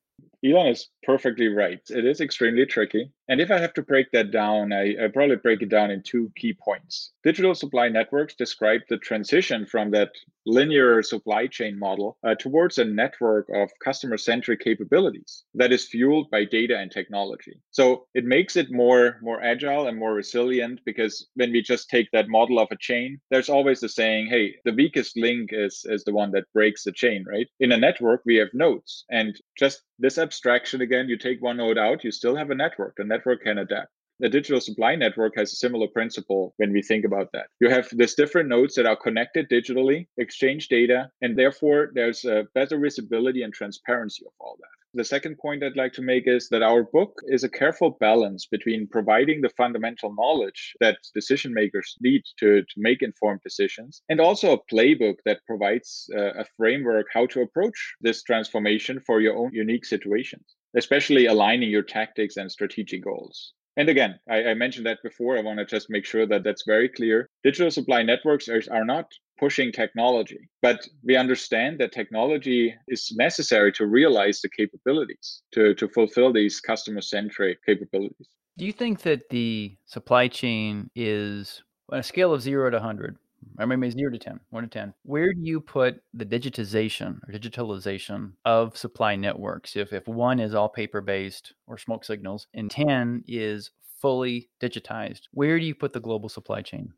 Elon 0.44 0.68
is 0.68 0.88
perfectly 1.04 1.48
right. 1.48 1.80
It 1.90 2.04
is 2.04 2.20
extremely 2.20 2.66
tricky. 2.66 3.12
And 3.32 3.40
if 3.40 3.50
I 3.50 3.56
have 3.56 3.72
to 3.74 3.82
break 3.82 4.10
that 4.10 4.30
down, 4.30 4.74
I, 4.74 4.94
I, 5.02 5.08
probably 5.08 5.36
break 5.36 5.62
it 5.62 5.70
down 5.70 5.90
in 5.90 6.02
two 6.02 6.30
key 6.36 6.52
points. 6.52 7.12
Digital 7.24 7.54
supply 7.54 7.88
networks 7.88 8.34
describe 8.34 8.82
the 8.90 8.98
transition 8.98 9.64
from 9.64 9.90
that 9.92 10.10
linear 10.44 11.02
supply 11.02 11.46
chain 11.46 11.78
model 11.78 12.18
uh, 12.26 12.34
towards 12.34 12.76
a 12.76 12.84
network 12.84 13.48
of 13.54 13.70
customer 13.82 14.18
centric 14.18 14.60
capabilities 14.60 15.44
that 15.54 15.72
is 15.72 15.86
fueled 15.86 16.30
by 16.30 16.44
data 16.44 16.76
and 16.76 16.90
technology. 16.90 17.54
So 17.70 18.06
it 18.12 18.24
makes 18.24 18.56
it 18.56 18.70
more, 18.70 19.18
more 19.22 19.42
agile 19.42 19.86
and 19.86 19.98
more 19.98 20.12
resilient 20.12 20.80
because 20.84 21.28
when 21.34 21.52
we 21.52 21.62
just 21.62 21.88
take 21.88 22.08
that 22.12 22.28
model 22.28 22.58
of 22.58 22.68
a 22.70 22.76
chain, 22.76 23.18
there's 23.30 23.48
always 23.48 23.80
the 23.80 23.88
saying, 23.88 24.26
hey, 24.26 24.56
the 24.64 24.74
weakest 24.74 25.16
link 25.16 25.50
is, 25.52 25.86
is 25.88 26.04
the 26.04 26.12
one 26.12 26.32
that 26.32 26.52
breaks 26.52 26.84
the 26.84 26.92
chain, 26.92 27.24
right? 27.26 27.46
In 27.60 27.72
a 27.72 27.78
network, 27.78 28.22
we 28.26 28.36
have 28.36 28.48
nodes. 28.52 29.04
And 29.10 29.40
just 29.56 29.82
this 29.98 30.18
abstraction 30.18 30.80
again, 30.80 31.08
you 31.08 31.16
take 31.16 31.40
one 31.40 31.58
node 31.58 31.78
out, 31.78 32.02
you 32.02 32.10
still 32.10 32.34
have 32.34 32.50
a 32.50 32.54
network. 32.54 32.96
The 32.96 33.04
network 33.04 33.21
can 33.42 33.58
adapt. 33.58 33.92
The 34.20 34.28
digital 34.28 34.60
supply 34.60 34.94
network 34.94 35.34
has 35.36 35.52
a 35.52 35.56
similar 35.56 35.88
principle 35.88 36.54
when 36.56 36.72
we 36.72 36.82
think 36.82 37.04
about 37.04 37.32
that. 37.32 37.48
You 37.60 37.70
have 37.70 37.88
these 37.90 38.14
different 38.14 38.48
nodes 38.48 38.74
that 38.76 38.86
are 38.86 38.94
connected 38.94 39.48
digitally, 39.48 40.06
exchange 40.16 40.68
data, 40.68 41.10
and 41.22 41.36
therefore 41.36 41.90
there's 41.94 42.24
a 42.24 42.46
better 42.54 42.78
visibility 42.78 43.42
and 43.42 43.52
transparency 43.52 44.24
of 44.24 44.32
all 44.38 44.56
that. 44.60 44.68
The 44.94 45.04
second 45.04 45.38
point 45.38 45.64
I'd 45.64 45.74
like 45.74 45.94
to 45.94 46.02
make 46.02 46.28
is 46.28 46.50
that 46.50 46.62
our 46.62 46.82
book 46.84 47.22
is 47.24 47.44
a 47.44 47.48
careful 47.48 47.96
balance 47.98 48.44
between 48.44 48.86
providing 48.86 49.40
the 49.40 49.48
fundamental 49.48 50.14
knowledge 50.14 50.76
that 50.80 50.98
decision 51.14 51.54
makers 51.54 51.96
need 52.02 52.22
to, 52.40 52.60
to 52.60 52.74
make 52.76 53.02
informed 53.02 53.40
decisions 53.42 54.02
and 54.10 54.20
also 54.20 54.52
a 54.52 54.64
playbook 54.72 55.16
that 55.24 55.46
provides 55.46 56.10
uh, 56.14 56.34
a 56.34 56.44
framework 56.58 57.06
how 57.10 57.24
to 57.26 57.40
approach 57.40 57.94
this 58.02 58.22
transformation 58.22 59.00
for 59.00 59.22
your 59.22 59.34
own 59.34 59.50
unique 59.54 59.86
situations, 59.86 60.54
especially 60.76 61.26
aligning 61.26 61.70
your 61.70 61.82
tactics 61.82 62.36
and 62.36 62.50
strategic 62.50 63.04
goals. 63.04 63.52
And 63.76 63.88
again, 63.88 64.18
I, 64.28 64.44
I, 64.44 64.54
mentioned 64.54 64.84
that 64.84 65.02
before. 65.02 65.38
I 65.38 65.40
want 65.40 65.58
to 65.58 65.64
just 65.64 65.88
make 65.88 66.04
sure 66.04 66.26
that 66.26 66.44
that's 66.44 66.64
very 66.66 66.90
clear. 66.90 67.26
Digital 67.42 67.70
supply 67.70 68.02
networks 68.02 68.46
are, 68.48 68.62
are 68.70 68.84
not 68.84 69.06
pushing 69.38 69.72
technology, 69.72 70.50
but 70.60 70.86
we 71.02 71.16
understand 71.16 71.78
that 71.80 71.92
technology 71.92 72.74
is 72.88 73.10
necessary 73.16 73.72
to 73.72 73.86
realize 73.86 74.40
the 74.40 74.50
capabilities, 74.50 75.42
to, 75.52 75.74
to 75.74 75.88
fulfill 75.88 76.32
these 76.32 76.60
customer 76.60 77.00
centric 77.00 77.64
capabilities. 77.64 78.28
Do 78.58 78.66
you 78.66 78.72
think 78.72 79.02
that 79.02 79.30
the 79.30 79.74
supply 79.86 80.28
chain 80.28 80.90
is 80.94 81.62
on 81.90 82.00
a 82.00 82.02
scale 82.02 82.34
of 82.34 82.42
zero 82.42 82.68
to 82.68 82.76
100? 82.76 83.16
I 83.58 83.66
mean, 83.66 83.90
zero 83.90 84.10
to 84.10 84.18
10, 84.18 84.40
one 84.50 84.64
to 84.64 84.68
10. 84.68 84.94
Where 85.02 85.32
do 85.32 85.40
you 85.40 85.60
put 85.60 86.02
the 86.14 86.26
digitization 86.26 87.18
or 87.28 87.32
digitalization 87.32 88.32
of 88.44 88.76
supply 88.76 89.16
networks? 89.16 89.76
If, 89.76 89.92
if 89.92 90.06
one 90.06 90.40
is 90.40 90.54
all 90.54 90.68
paper 90.68 91.00
based 91.00 91.54
or 91.66 91.78
smoke 91.78 92.04
signals 92.04 92.46
and 92.54 92.70
10 92.70 93.24
is 93.26 93.70
fully 94.00 94.48
digitized, 94.60 95.22
where 95.32 95.58
do 95.58 95.64
you 95.64 95.74
put 95.74 95.92
the 95.92 96.00
global 96.00 96.28
supply 96.28 96.62
chain? 96.62 96.92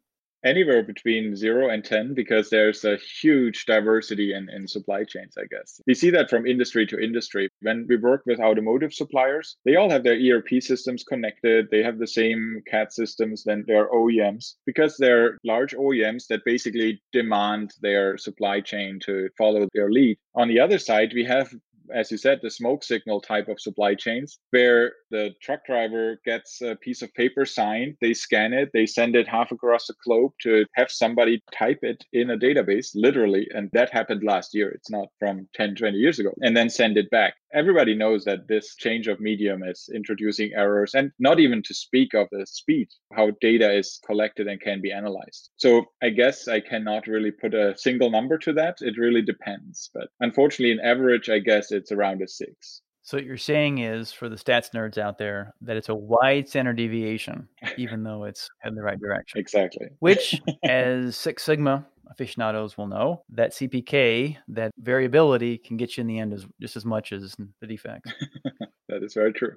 Anywhere 0.44 0.82
between 0.82 1.34
zero 1.36 1.70
and 1.70 1.84
10 1.84 2.14
because 2.14 2.50
there's 2.50 2.84
a 2.84 2.96
huge 2.96 3.64
diversity 3.66 4.34
in, 4.34 4.48
in 4.50 4.68
supply 4.68 5.04
chains, 5.04 5.34
I 5.38 5.46
guess. 5.50 5.80
We 5.86 5.94
see 5.94 6.10
that 6.10 6.30
from 6.30 6.46
industry 6.46 6.86
to 6.86 6.98
industry. 6.98 7.48
When 7.60 7.86
we 7.88 7.96
work 7.96 8.22
with 8.26 8.40
automotive 8.40 8.92
suppliers, 8.92 9.56
they 9.64 9.76
all 9.76 9.90
have 9.90 10.04
their 10.04 10.18
ERP 10.18 10.60
systems 10.62 11.04
connected. 11.04 11.68
They 11.70 11.82
have 11.82 11.98
the 11.98 12.06
same 12.06 12.62
CAD 12.70 12.92
systems 12.92 13.44
than 13.44 13.64
their 13.66 13.90
OEMs 13.90 14.54
because 14.66 14.96
they're 14.96 15.38
large 15.44 15.74
OEMs 15.74 16.26
that 16.28 16.44
basically 16.44 17.02
demand 17.12 17.72
their 17.80 18.18
supply 18.18 18.60
chain 18.60 19.00
to 19.04 19.28
follow 19.36 19.66
their 19.74 19.90
lead. 19.90 20.18
On 20.34 20.48
the 20.48 20.60
other 20.60 20.78
side, 20.78 21.12
we 21.14 21.24
have 21.24 21.52
as 21.92 22.10
you 22.10 22.16
said, 22.16 22.40
the 22.42 22.50
smoke 22.50 22.84
signal 22.84 23.20
type 23.20 23.48
of 23.48 23.60
supply 23.60 23.94
chains, 23.94 24.38
where 24.50 24.92
the 25.10 25.30
truck 25.42 25.64
driver 25.66 26.20
gets 26.24 26.60
a 26.60 26.76
piece 26.76 27.02
of 27.02 27.12
paper 27.14 27.44
signed, 27.44 27.96
they 28.00 28.14
scan 28.14 28.52
it, 28.52 28.70
they 28.72 28.86
send 28.86 29.16
it 29.16 29.28
half 29.28 29.50
across 29.52 29.86
the 29.86 29.94
globe 30.04 30.32
to 30.42 30.64
have 30.74 30.90
somebody 30.90 31.42
type 31.52 31.80
it 31.82 32.04
in 32.12 32.30
a 32.30 32.38
database, 32.38 32.90
literally. 32.94 33.48
And 33.54 33.70
that 33.72 33.92
happened 33.92 34.22
last 34.24 34.54
year. 34.54 34.70
It's 34.70 34.90
not 34.90 35.08
from 35.18 35.48
10, 35.54 35.76
20 35.76 35.96
years 35.96 36.18
ago, 36.18 36.32
and 36.40 36.56
then 36.56 36.70
send 36.70 36.96
it 36.96 37.10
back. 37.10 37.34
Everybody 37.52 37.94
knows 37.94 38.24
that 38.24 38.48
this 38.48 38.74
change 38.74 39.06
of 39.06 39.20
medium 39.20 39.62
is 39.62 39.88
introducing 39.94 40.52
errors, 40.54 40.94
and 40.94 41.12
not 41.18 41.38
even 41.38 41.62
to 41.62 41.74
speak 41.74 42.12
of 42.14 42.26
the 42.32 42.44
speed, 42.46 42.88
how 43.12 43.30
data 43.40 43.72
is 43.72 44.00
collected 44.04 44.48
and 44.48 44.60
can 44.60 44.80
be 44.80 44.90
analyzed. 44.90 45.50
So 45.56 45.84
I 46.02 46.10
guess 46.10 46.48
I 46.48 46.60
cannot 46.60 47.06
really 47.06 47.30
put 47.30 47.54
a 47.54 47.76
single 47.78 48.10
number 48.10 48.38
to 48.38 48.52
that. 48.54 48.78
It 48.80 48.98
really 48.98 49.22
depends. 49.22 49.90
But 49.94 50.08
unfortunately, 50.20 50.72
in 50.72 50.80
average, 50.80 51.30
I 51.30 51.38
guess 51.38 51.70
it's 51.74 51.92
around 51.92 52.22
a 52.22 52.28
six. 52.28 52.80
So 53.04 53.18
what 53.18 53.26
you're 53.26 53.36
saying 53.36 53.78
is, 53.78 54.12
for 54.12 54.30
the 54.30 54.36
stats 54.36 54.70
nerds 54.70 54.96
out 54.96 55.18
there, 55.18 55.52
that 55.60 55.76
it's 55.76 55.90
a 55.90 55.94
wide 55.94 56.48
standard 56.48 56.78
deviation, 56.78 57.46
even 57.76 58.02
though 58.02 58.24
it's 58.24 58.48
in 58.64 58.74
the 58.74 58.82
right 58.82 58.98
direction. 58.98 59.38
Exactly. 59.38 59.88
Which, 59.98 60.40
as 60.64 61.14
Six 61.14 61.42
Sigma 61.42 61.84
aficionados 62.10 62.78
will 62.78 62.86
know, 62.86 63.22
that 63.28 63.52
CPK, 63.52 64.38
that 64.48 64.72
variability, 64.78 65.58
can 65.58 65.76
get 65.76 65.96
you 65.96 66.00
in 66.00 66.06
the 66.06 66.18
end 66.18 66.32
as 66.32 66.46
just 66.62 66.76
as 66.76 66.86
much 66.86 67.12
as 67.12 67.36
the 67.60 67.66
defects. 67.66 68.10
that 68.88 69.02
is 69.02 69.12
very 69.12 69.34
true. 69.34 69.56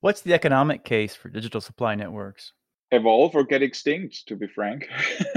What's 0.00 0.22
the 0.22 0.34
economic 0.34 0.84
case 0.84 1.14
for 1.14 1.28
digital 1.28 1.60
supply 1.60 1.94
networks? 1.94 2.52
Evolve 2.90 3.34
or 3.36 3.44
get 3.44 3.62
extinct, 3.62 4.26
to 4.26 4.34
be 4.34 4.48
frank. 4.48 4.88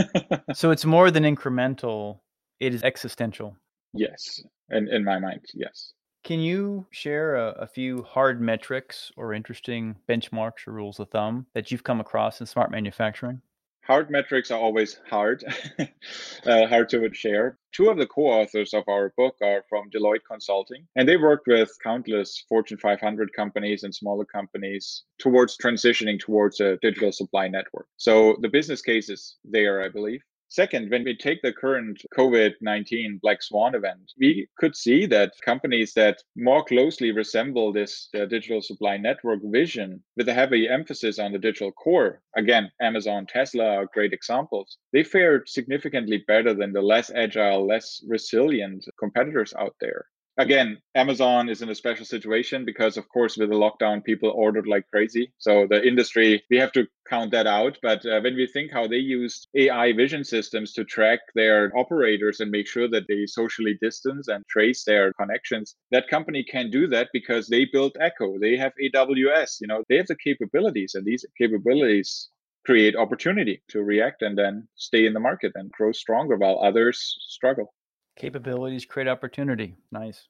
so 0.53 0.71
it's 0.71 0.85
more 0.85 1.11
than 1.11 1.23
incremental; 1.23 2.21
it 2.59 2.73
is 2.73 2.81
existential. 2.83 3.55
Yes, 3.93 4.41
in 4.69 4.87
in 4.87 5.03
my 5.03 5.19
mind, 5.19 5.41
yes. 5.53 5.93
Can 6.23 6.39
you 6.39 6.85
share 6.91 7.35
a, 7.35 7.49
a, 7.61 7.67
few 7.67 8.03
hard 8.03 8.41
metrics 8.41 9.11
or 9.17 9.33
interesting 9.33 9.95
benchmarks 10.07 10.67
or 10.67 10.71
rules 10.71 10.99
of 10.99 11.09
thumb 11.09 11.47
that 11.55 11.71
you've 11.71 11.83
come 11.83 11.99
across 11.99 12.39
in 12.39 12.45
smart 12.45 12.69
manufacturing? 12.69 13.41
Hard 13.83 14.11
metrics 14.11 14.51
are 14.51 14.59
always 14.59 14.99
hard, 15.09 15.43
uh, 15.79 16.67
hard 16.67 16.89
to 16.89 17.11
share. 17.13 17.57
Two 17.71 17.89
of 17.89 17.97
the 17.97 18.05
co-authors 18.05 18.75
of 18.75 18.83
our 18.87 19.11
book 19.17 19.35
are 19.41 19.63
from 19.67 19.89
Deloitte 19.89 20.23
Consulting, 20.29 20.87
and 20.95 21.09
they 21.09 21.17
worked 21.17 21.47
with 21.47 21.75
countless 21.83 22.45
Fortune 22.47 22.77
500 22.77 23.33
companies 23.33 23.81
and 23.81 23.93
smaller 23.93 24.23
companies 24.23 25.03
towards 25.17 25.57
transitioning 25.57 26.19
towards 26.19 26.59
a 26.59 26.77
digital 26.83 27.11
supply 27.11 27.47
network. 27.47 27.87
So 27.97 28.37
the 28.41 28.49
business 28.49 28.83
case 28.83 29.09
is 29.09 29.37
there, 29.43 29.81
I 29.81 29.89
believe. 29.89 30.21
Second, 30.53 30.91
when 30.91 31.05
we 31.05 31.15
take 31.15 31.41
the 31.41 31.53
current 31.53 32.03
COVID 32.13 32.55
19 32.59 33.19
Black 33.23 33.41
Swan 33.41 33.73
event, 33.73 34.11
we 34.19 34.49
could 34.57 34.75
see 34.75 35.05
that 35.05 35.31
companies 35.45 35.93
that 35.93 36.21
more 36.35 36.61
closely 36.65 37.13
resemble 37.13 37.71
this 37.71 38.09
uh, 38.13 38.25
digital 38.25 38.61
supply 38.61 38.97
network 38.97 39.39
vision 39.45 40.03
with 40.17 40.27
a 40.27 40.33
heavy 40.33 40.67
emphasis 40.67 41.19
on 41.19 41.31
the 41.31 41.39
digital 41.39 41.71
core, 41.71 42.21
again, 42.35 42.69
Amazon, 42.81 43.25
Tesla 43.27 43.77
are 43.77 43.89
great 43.93 44.11
examples, 44.11 44.77
they 44.91 45.05
fared 45.05 45.47
significantly 45.47 46.25
better 46.27 46.53
than 46.53 46.73
the 46.73 46.81
less 46.81 47.09
agile, 47.11 47.65
less 47.65 48.03
resilient 48.05 48.83
competitors 48.99 49.53
out 49.57 49.75
there 49.79 50.07
again, 50.37 50.77
Amazon 50.95 51.49
is 51.49 51.61
in 51.61 51.69
a 51.69 51.75
special 51.75 52.05
situation 52.05 52.65
because, 52.65 52.97
of 52.97 53.07
course, 53.09 53.37
with 53.37 53.49
the 53.49 53.55
lockdown, 53.55 54.03
people 54.03 54.29
ordered 54.29 54.67
like 54.67 54.87
crazy. 54.89 55.31
So 55.37 55.67
the 55.69 55.85
industry, 55.85 56.43
we 56.49 56.57
have 56.57 56.71
to 56.73 56.87
count 57.07 57.31
that 57.31 57.47
out. 57.47 57.77
But 57.81 58.05
uh, 58.05 58.21
when 58.21 58.35
we 58.35 58.47
think 58.47 58.71
how 58.71 58.87
they 58.87 58.97
use 58.97 59.47
AI 59.55 59.93
vision 59.93 60.23
systems 60.23 60.73
to 60.73 60.83
track 60.83 61.19
their 61.35 61.71
operators 61.77 62.39
and 62.39 62.51
make 62.51 62.67
sure 62.67 62.87
that 62.89 63.07
they 63.07 63.25
socially 63.25 63.77
distance 63.81 64.27
and 64.27 64.45
trace 64.47 64.83
their 64.83 65.13
connections, 65.13 65.75
that 65.91 66.07
company 66.07 66.43
can 66.43 66.69
do 66.69 66.87
that 66.87 67.09
because 67.13 67.47
they 67.47 67.65
built 67.65 67.97
Echo. 67.99 68.39
They 68.39 68.57
have 68.57 68.73
AWS. 68.81 69.61
You 69.61 69.67
know, 69.67 69.83
they 69.89 69.97
have 69.97 70.07
the 70.07 70.15
capabilities, 70.15 70.95
and 70.95 71.05
these 71.05 71.25
capabilities 71.37 72.29
create 72.65 72.95
opportunity 72.95 73.61
to 73.69 73.81
react 73.81 74.21
and 74.21 74.37
then 74.37 74.67
stay 74.75 75.05
in 75.05 75.13
the 75.13 75.19
market 75.19 75.51
and 75.55 75.71
grow 75.71 75.91
stronger 75.91 76.37
while 76.37 76.59
others 76.61 77.15
struggle. 77.27 77.73
Capabilities 78.21 78.85
create 78.85 79.07
opportunity. 79.07 79.73
Nice. 79.91 80.27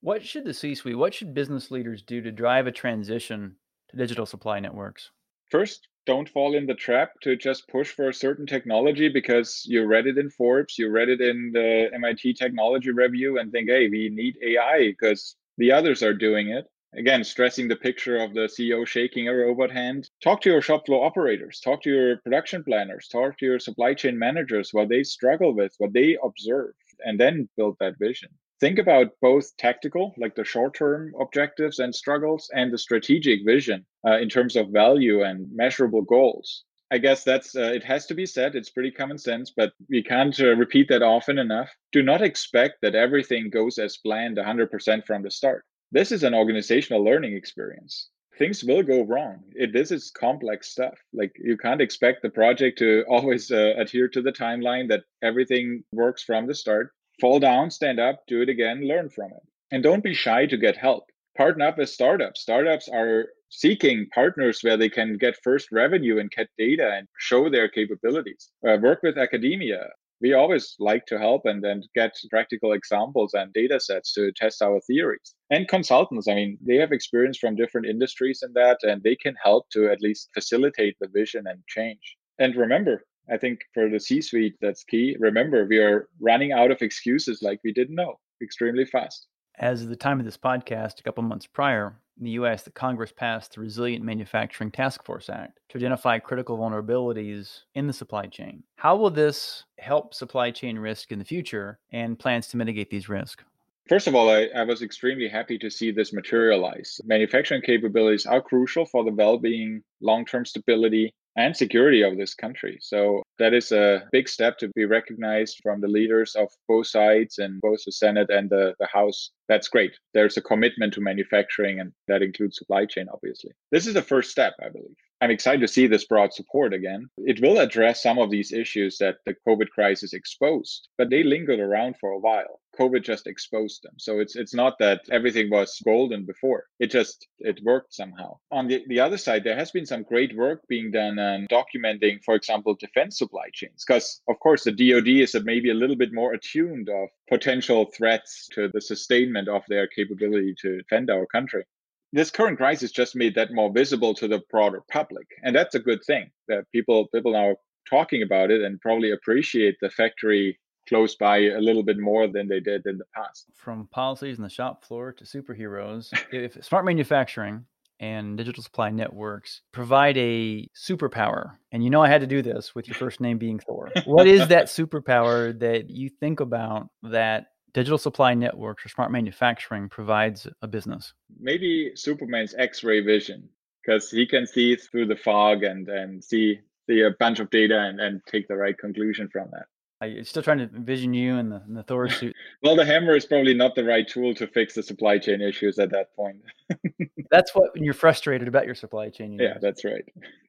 What 0.00 0.24
should 0.24 0.44
the 0.44 0.52
C 0.52 0.74
suite, 0.74 0.98
what 0.98 1.14
should 1.14 1.34
business 1.34 1.70
leaders 1.70 2.02
do 2.02 2.20
to 2.20 2.32
drive 2.32 2.66
a 2.66 2.72
transition 2.72 3.54
to 3.90 3.96
digital 3.96 4.26
supply 4.26 4.58
networks? 4.58 5.12
First, 5.48 5.86
don't 6.04 6.28
fall 6.28 6.56
in 6.56 6.66
the 6.66 6.74
trap 6.74 7.12
to 7.22 7.36
just 7.36 7.68
push 7.68 7.92
for 7.92 8.08
a 8.08 8.12
certain 8.12 8.44
technology 8.44 9.08
because 9.08 9.62
you 9.66 9.86
read 9.86 10.08
it 10.08 10.18
in 10.18 10.30
Forbes, 10.30 10.76
you 10.80 10.90
read 10.90 11.08
it 11.08 11.20
in 11.20 11.52
the 11.52 11.88
MIT 11.94 12.34
Technology 12.34 12.90
Review, 12.90 13.38
and 13.38 13.52
think, 13.52 13.68
hey, 13.68 13.88
we 13.88 14.08
need 14.08 14.34
AI 14.42 14.88
because 14.88 15.36
the 15.58 15.70
others 15.70 16.02
are 16.02 16.14
doing 16.14 16.48
it. 16.48 16.66
Again, 16.96 17.22
stressing 17.22 17.68
the 17.68 17.76
picture 17.76 18.16
of 18.16 18.34
the 18.34 18.48
CEO 18.48 18.84
shaking 18.84 19.28
a 19.28 19.32
robot 19.32 19.70
hand. 19.70 20.10
Talk 20.24 20.40
to 20.40 20.50
your 20.50 20.60
shop 20.60 20.86
floor 20.86 21.06
operators, 21.06 21.60
talk 21.60 21.84
to 21.84 21.90
your 21.90 22.16
production 22.16 22.64
planners, 22.64 23.06
talk 23.06 23.38
to 23.38 23.46
your 23.46 23.60
supply 23.60 23.94
chain 23.94 24.18
managers, 24.18 24.74
what 24.74 24.88
they 24.88 25.04
struggle 25.04 25.54
with, 25.54 25.72
what 25.78 25.92
they 25.92 26.18
observe 26.24 26.74
and 27.04 27.18
then 27.18 27.48
build 27.56 27.76
that 27.80 27.98
vision. 27.98 28.30
Think 28.60 28.78
about 28.78 29.12
both 29.20 29.56
tactical, 29.56 30.14
like 30.16 30.34
the 30.34 30.44
short 30.44 30.74
term 30.74 31.12
objectives 31.20 31.78
and 31.78 31.94
struggles, 31.94 32.50
and 32.54 32.72
the 32.72 32.78
strategic 32.78 33.44
vision 33.44 33.86
uh, 34.06 34.18
in 34.18 34.28
terms 34.28 34.56
of 34.56 34.70
value 34.70 35.22
and 35.22 35.46
measurable 35.54 36.02
goals. 36.02 36.64
I 36.90 36.98
guess 36.98 37.22
that's 37.22 37.54
uh, 37.54 37.72
it 37.74 37.84
has 37.84 38.06
to 38.06 38.14
be 38.14 38.26
said. 38.26 38.54
It's 38.54 38.70
pretty 38.70 38.90
common 38.90 39.18
sense, 39.18 39.52
but 39.56 39.72
we 39.88 40.02
can't 40.02 40.38
uh, 40.40 40.56
repeat 40.56 40.88
that 40.88 41.02
often 41.02 41.38
enough. 41.38 41.70
Do 41.92 42.02
not 42.02 42.22
expect 42.22 42.78
that 42.82 42.94
everything 42.94 43.50
goes 43.50 43.78
as 43.78 43.98
planned 43.98 44.38
100% 44.38 45.06
from 45.06 45.22
the 45.22 45.30
start. 45.30 45.64
This 45.92 46.10
is 46.10 46.22
an 46.24 46.34
organizational 46.34 47.04
learning 47.04 47.34
experience 47.34 48.08
things 48.38 48.64
will 48.64 48.82
go 48.82 49.02
wrong. 49.02 49.42
It, 49.54 49.72
this 49.72 49.90
is 49.90 50.10
complex 50.10 50.70
stuff. 50.70 50.94
Like 51.12 51.32
you 51.38 51.56
can't 51.56 51.80
expect 51.80 52.22
the 52.22 52.30
project 52.30 52.78
to 52.78 53.04
always 53.08 53.50
uh, 53.50 53.74
adhere 53.76 54.08
to 54.08 54.22
the 54.22 54.32
timeline 54.32 54.88
that 54.88 55.04
everything 55.22 55.82
works 55.92 56.22
from 56.22 56.46
the 56.46 56.54
start. 56.54 56.92
Fall 57.20 57.40
down, 57.40 57.70
stand 57.70 57.98
up, 57.98 58.22
do 58.28 58.42
it 58.42 58.48
again, 58.48 58.86
learn 58.86 59.08
from 59.08 59.32
it. 59.32 59.42
And 59.72 59.82
don't 59.82 60.04
be 60.04 60.14
shy 60.14 60.46
to 60.46 60.56
get 60.56 60.76
help. 60.76 61.04
Partner 61.36 61.66
up 61.66 61.78
with 61.78 61.90
startups. 61.90 62.40
Startups 62.40 62.88
are 62.88 63.26
seeking 63.50 64.06
partners 64.14 64.60
where 64.62 64.76
they 64.76 64.88
can 64.88 65.16
get 65.18 65.36
first 65.42 65.68
revenue 65.72 66.18
and 66.18 66.30
get 66.30 66.48
data 66.58 66.92
and 66.96 67.08
show 67.18 67.50
their 67.50 67.68
capabilities. 67.68 68.50
Uh, 68.66 68.76
work 68.80 69.02
with 69.02 69.18
academia 69.18 69.88
we 70.20 70.32
always 70.32 70.74
like 70.78 71.06
to 71.06 71.18
help 71.18 71.46
and, 71.46 71.64
and 71.64 71.86
get 71.94 72.16
practical 72.30 72.72
examples 72.72 73.34
and 73.34 73.52
data 73.52 73.78
sets 73.78 74.12
to 74.14 74.32
test 74.32 74.62
our 74.62 74.80
theories. 74.80 75.34
And 75.50 75.68
consultants, 75.68 76.28
I 76.28 76.34
mean, 76.34 76.58
they 76.60 76.76
have 76.76 76.92
experience 76.92 77.38
from 77.38 77.56
different 77.56 77.86
industries 77.86 78.42
in 78.42 78.52
that, 78.54 78.78
and 78.82 79.02
they 79.02 79.16
can 79.16 79.34
help 79.42 79.68
to 79.70 79.90
at 79.90 80.00
least 80.00 80.30
facilitate 80.34 80.96
the 81.00 81.08
vision 81.08 81.46
and 81.46 81.60
change. 81.68 82.16
And 82.38 82.56
remember, 82.56 83.04
I 83.30 83.36
think 83.36 83.60
for 83.74 83.88
the 83.88 84.00
C 84.00 84.20
suite, 84.20 84.56
that's 84.60 84.84
key. 84.84 85.16
Remember, 85.20 85.66
we 85.66 85.78
are 85.78 86.08
running 86.20 86.52
out 86.52 86.70
of 86.70 86.82
excuses 86.82 87.42
like 87.42 87.60
we 87.62 87.72
didn't 87.72 87.94
know 87.94 88.18
extremely 88.42 88.84
fast. 88.84 89.26
As 89.60 89.82
of 89.82 89.88
the 89.88 89.96
time 89.96 90.20
of 90.20 90.24
this 90.24 90.36
podcast, 90.36 91.00
a 91.00 91.02
couple 91.02 91.24
months 91.24 91.46
prior, 91.46 91.96
in 92.16 92.24
the 92.24 92.30
US, 92.32 92.62
the 92.62 92.70
Congress 92.70 93.10
passed 93.10 93.54
the 93.54 93.60
Resilient 93.60 94.04
Manufacturing 94.04 94.70
Task 94.70 95.04
Force 95.04 95.28
Act 95.28 95.58
to 95.70 95.78
identify 95.78 96.20
critical 96.20 96.56
vulnerabilities 96.56 97.62
in 97.74 97.88
the 97.88 97.92
supply 97.92 98.26
chain. 98.26 98.62
How 98.76 98.94
will 98.94 99.10
this 99.10 99.64
help 99.78 100.14
supply 100.14 100.52
chain 100.52 100.78
risk 100.78 101.10
in 101.10 101.18
the 101.18 101.24
future 101.24 101.80
and 101.90 102.16
plans 102.16 102.46
to 102.48 102.56
mitigate 102.56 102.88
these 102.88 103.08
risks? 103.08 103.42
First 103.88 104.06
of 104.06 104.14
all, 104.14 104.30
I, 104.30 104.48
I, 104.54 104.62
was 104.62 104.82
extremely 104.82 105.28
happy 105.28 105.58
to 105.58 105.70
see 105.70 105.90
this 105.90 106.12
materialize. 106.12 107.00
Manufacturing 107.04 107.62
capabilities 107.62 108.26
are 108.26 108.42
crucial 108.42 108.84
for 108.84 109.02
the 109.02 109.10
well 109.10 109.38
being, 109.38 109.82
long 110.00 110.24
term 110.24 110.44
stability, 110.44 111.12
and 111.36 111.56
security 111.56 112.02
of 112.02 112.16
this 112.16 112.34
country. 112.34 112.78
So 112.80 113.22
that 113.38 113.54
is 113.54 113.72
a 113.72 114.02
big 114.12 114.28
step 114.28 114.58
to 114.58 114.68
be 114.74 114.84
recognized 114.84 115.60
from 115.62 115.80
the 115.80 115.88
leaders 115.88 116.34
of 116.34 116.48
both 116.66 116.88
sides 116.88 117.38
and 117.38 117.60
both 117.60 117.80
the 117.84 117.92
Senate 117.92 118.30
and 118.30 118.50
the, 118.50 118.74
the 118.80 118.86
House. 118.86 119.30
That's 119.48 119.68
great. 119.68 119.92
There's 120.14 120.36
a 120.36 120.42
commitment 120.42 120.94
to 120.94 121.00
manufacturing, 121.00 121.80
and 121.80 121.92
that 122.08 122.22
includes 122.22 122.58
supply 122.58 122.86
chain, 122.86 123.06
obviously. 123.12 123.52
This 123.70 123.86
is 123.86 123.94
the 123.94 124.02
first 124.02 124.30
step, 124.30 124.54
I 124.62 124.68
believe. 124.68 124.96
I'm 125.20 125.30
excited 125.30 125.60
to 125.62 125.68
see 125.68 125.86
this 125.88 126.04
broad 126.04 126.32
support 126.32 126.72
again. 126.72 127.08
It 127.18 127.40
will 127.40 127.58
address 127.58 128.02
some 128.02 128.18
of 128.18 128.30
these 128.30 128.52
issues 128.52 128.98
that 128.98 129.16
the 129.26 129.34
COVID 129.46 129.68
crisis 129.70 130.12
exposed, 130.12 130.88
but 130.96 131.10
they 131.10 131.24
lingered 131.24 131.58
around 131.58 131.96
for 132.00 132.10
a 132.10 132.18
while. 132.18 132.57
COVID 132.78 133.02
just 133.04 133.26
exposed 133.26 133.82
them. 133.82 133.94
So 133.98 134.20
it's 134.20 134.36
it's 134.36 134.54
not 134.54 134.78
that 134.78 135.00
everything 135.10 135.50
was 135.50 135.80
golden 135.84 136.24
before. 136.24 136.66
It 136.78 136.90
just 136.90 137.26
it 137.38 137.60
worked 137.62 137.94
somehow. 137.94 138.38
On 138.50 138.68
the, 138.68 138.84
the 138.88 139.00
other 139.00 139.18
side, 139.18 139.44
there 139.44 139.56
has 139.56 139.70
been 139.70 139.86
some 139.86 140.02
great 140.02 140.36
work 140.36 140.62
being 140.68 140.90
done 140.90 141.18
on 141.18 141.46
documenting, 141.50 142.22
for 142.24 142.34
example, 142.34 142.74
defense 142.74 143.18
supply 143.18 143.48
chains. 143.52 143.84
Because 143.86 144.20
of 144.28 144.38
course 144.40 144.64
the 144.64 144.72
DoD 144.72 145.08
is 145.08 145.36
maybe 145.44 145.70
a 145.70 145.74
little 145.74 145.96
bit 145.96 146.12
more 146.12 146.32
attuned 146.34 146.88
of 146.88 147.08
potential 147.28 147.86
threats 147.96 148.48
to 148.52 148.68
the 148.72 148.80
sustainment 148.80 149.48
of 149.48 149.62
their 149.68 149.86
capability 149.86 150.54
to 150.62 150.78
defend 150.78 151.10
our 151.10 151.26
country 151.26 151.64
this 152.12 152.30
current 152.30 152.56
crisis 152.56 152.90
just 152.90 153.14
made 153.14 153.34
that 153.34 153.52
more 153.52 153.70
visible 153.72 154.14
to 154.14 154.26
the 154.28 154.40
broader 154.50 154.82
public 154.90 155.26
and 155.42 155.54
that's 155.54 155.74
a 155.74 155.78
good 155.88 156.02
thing 156.06 156.30
that 156.48 156.64
people 156.72 157.06
people 157.08 157.32
now 157.32 157.54
talking 157.88 158.22
about 158.22 158.50
it 158.50 158.62
and 158.62 158.80
probably 158.80 159.10
appreciate 159.10 159.76
the 159.80 159.90
factory 159.90 160.58
close 160.88 161.14
by 161.14 161.38
a 161.38 161.60
little 161.60 161.82
bit 161.82 161.98
more 161.98 162.26
than 162.26 162.48
they 162.48 162.60
did 162.60 162.86
in 162.86 162.98
the 162.98 163.04
past 163.14 163.46
from 163.54 163.88
policies 163.90 164.36
in 164.36 164.42
the 164.42 164.48
shop 164.48 164.84
floor 164.84 165.12
to 165.12 165.24
superheroes 165.24 166.12
if 166.32 166.62
smart 166.64 166.84
manufacturing 166.84 167.64
and 168.00 168.36
digital 168.36 168.62
supply 168.62 168.90
networks 168.90 169.62
provide 169.72 170.16
a 170.16 170.68
superpower 170.74 171.52
and 171.72 171.82
you 171.82 171.90
know 171.90 172.02
i 172.02 172.08
had 172.08 172.20
to 172.20 172.26
do 172.26 172.42
this 172.42 172.74
with 172.74 172.86
your 172.86 172.94
first 172.94 173.20
name 173.20 173.38
being 173.38 173.58
thor 173.58 173.90
what 174.06 174.26
is 174.26 174.48
that 174.48 174.66
superpower 174.66 175.58
that 175.58 175.90
you 175.90 176.08
think 176.08 176.40
about 176.40 176.88
that 177.02 177.48
digital 177.72 177.98
supply 177.98 178.34
networks 178.34 178.84
or 178.84 178.88
smart 178.88 179.12
manufacturing 179.12 179.88
provides 179.88 180.48
a 180.62 180.68
business? 180.68 181.12
Maybe 181.38 181.92
Superman's 181.94 182.54
X-ray 182.56 183.00
vision, 183.00 183.48
because 183.82 184.10
he 184.10 184.26
can 184.26 184.46
see 184.46 184.76
through 184.76 185.06
the 185.06 185.16
fog 185.16 185.62
and 185.62 185.88
and 185.88 186.22
see 186.22 186.60
see 186.88 187.02
a 187.02 187.10
bunch 187.18 187.38
of 187.38 187.50
data 187.50 187.78
and, 187.78 188.00
and 188.00 188.20
take 188.26 188.48
the 188.48 188.56
right 188.56 188.76
conclusion 188.78 189.28
from 189.28 189.48
that. 189.52 189.66
I'm 190.00 190.24
still 190.24 190.42
trying 190.42 190.58
to 190.58 190.64
envision 190.64 191.12
you 191.12 191.36
in 191.36 191.48
the, 191.48 191.62
in 191.66 191.74
the 191.74 191.82
Thor 191.82 192.08
suit. 192.08 192.34
well, 192.62 192.76
the 192.76 192.84
hammer 192.84 193.16
is 193.16 193.26
probably 193.26 193.54
not 193.54 193.74
the 193.74 193.84
right 193.84 194.06
tool 194.06 194.34
to 194.34 194.46
fix 194.46 194.74
the 194.74 194.82
supply 194.82 195.18
chain 195.18 195.40
issues 195.40 195.78
at 195.78 195.90
that 195.90 196.14
point. 196.14 196.40
that's 197.30 197.54
what 197.54 197.74
when 197.74 197.84
you're 197.84 197.94
frustrated 197.94 198.46
about 198.46 198.66
your 198.66 198.74
supply 198.74 199.08
chain. 199.08 199.38
yeah, 199.40 199.58
that's 199.60 199.84
right. 199.84 200.04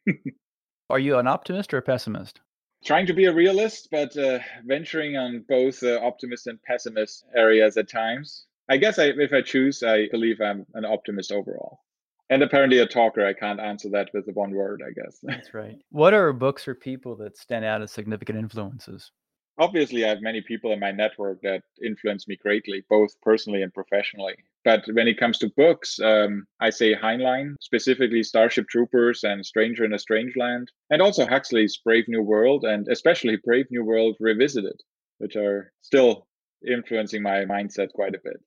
Are 0.89 0.99
you 0.99 1.17
an 1.17 1.27
optimist 1.27 1.73
or 1.73 1.77
a 1.77 1.81
pessimist? 1.81 2.41
trying 2.83 3.05
to 3.05 3.13
be 3.13 3.25
a 3.25 3.33
realist, 3.33 3.89
but 3.91 4.15
uh, 4.17 4.39
venturing 4.65 5.17
on 5.17 5.43
both 5.47 5.83
uh, 5.83 5.99
optimist 6.01 6.47
and 6.47 6.62
pessimist 6.63 7.25
areas 7.35 7.77
at 7.77 7.89
times. 7.89 8.45
I 8.69 8.77
guess 8.77 8.99
I, 8.99 9.05
if 9.05 9.33
I 9.33 9.41
choose, 9.41 9.83
I 9.83 10.07
believe 10.12 10.39
I'm 10.41 10.65
an 10.75 10.85
optimist 10.85 11.31
overall. 11.31 11.79
And 12.29 12.43
apparently 12.43 12.79
a 12.79 12.85
talker, 12.85 13.25
I 13.25 13.33
can't 13.33 13.59
answer 13.59 13.89
that 13.89 14.12
with 14.13 14.27
one 14.33 14.51
word, 14.51 14.83
I 14.85 14.91
guess. 14.91 15.17
That's 15.23 15.53
right. 15.55 15.77
What 15.89 16.13
are 16.13 16.31
books 16.31 16.67
or 16.67 16.75
people 16.75 17.15
that 17.17 17.38
stand 17.38 17.65
out 17.65 17.81
as 17.81 17.91
significant 17.91 18.38
influences? 18.38 19.12
Obviously, 19.60 20.06
I 20.06 20.08
have 20.08 20.22
many 20.22 20.41
people 20.41 20.72
in 20.72 20.80
my 20.80 20.91
network 20.91 21.41
that 21.41 21.63
influence 21.86 22.30
me 22.30 22.38
greatly, 22.38 22.86
both 22.89 23.12
personally 23.22 23.62
and 23.62 23.74
professionally. 23.74 24.36
But 24.63 24.86
when 24.93 25.10
it 25.10 25.19
comes 25.19 25.38
to 25.39 25.52
books, 25.58 26.00
um, 26.00 26.45
I 26.62 26.69
say 26.69 26.95
Heinlein, 26.95 27.56
specifically 27.60 28.24
Starship 28.24 28.69
Troopers 28.69 29.26
and 29.26 29.45
Stranger 29.45 29.84
in 29.84 29.93
a 29.93 30.00
Strange 30.00 30.38
Land, 30.38 30.72
and 30.89 31.02
also 31.02 31.26
Huxley's 31.26 31.78
Brave 31.84 32.06
New 32.08 32.22
World, 32.22 32.63
and 32.63 32.88
especially 32.88 33.36
Brave 33.36 33.65
New 33.69 33.84
World 33.84 34.15
Revisited, 34.22 34.80
which 35.17 35.36
are 35.36 35.74
still 35.82 36.26
influencing 36.65 37.22
my 37.22 37.43
mindset 37.43 37.91
quite 37.91 38.15
a 38.15 38.22
bit. 38.24 38.39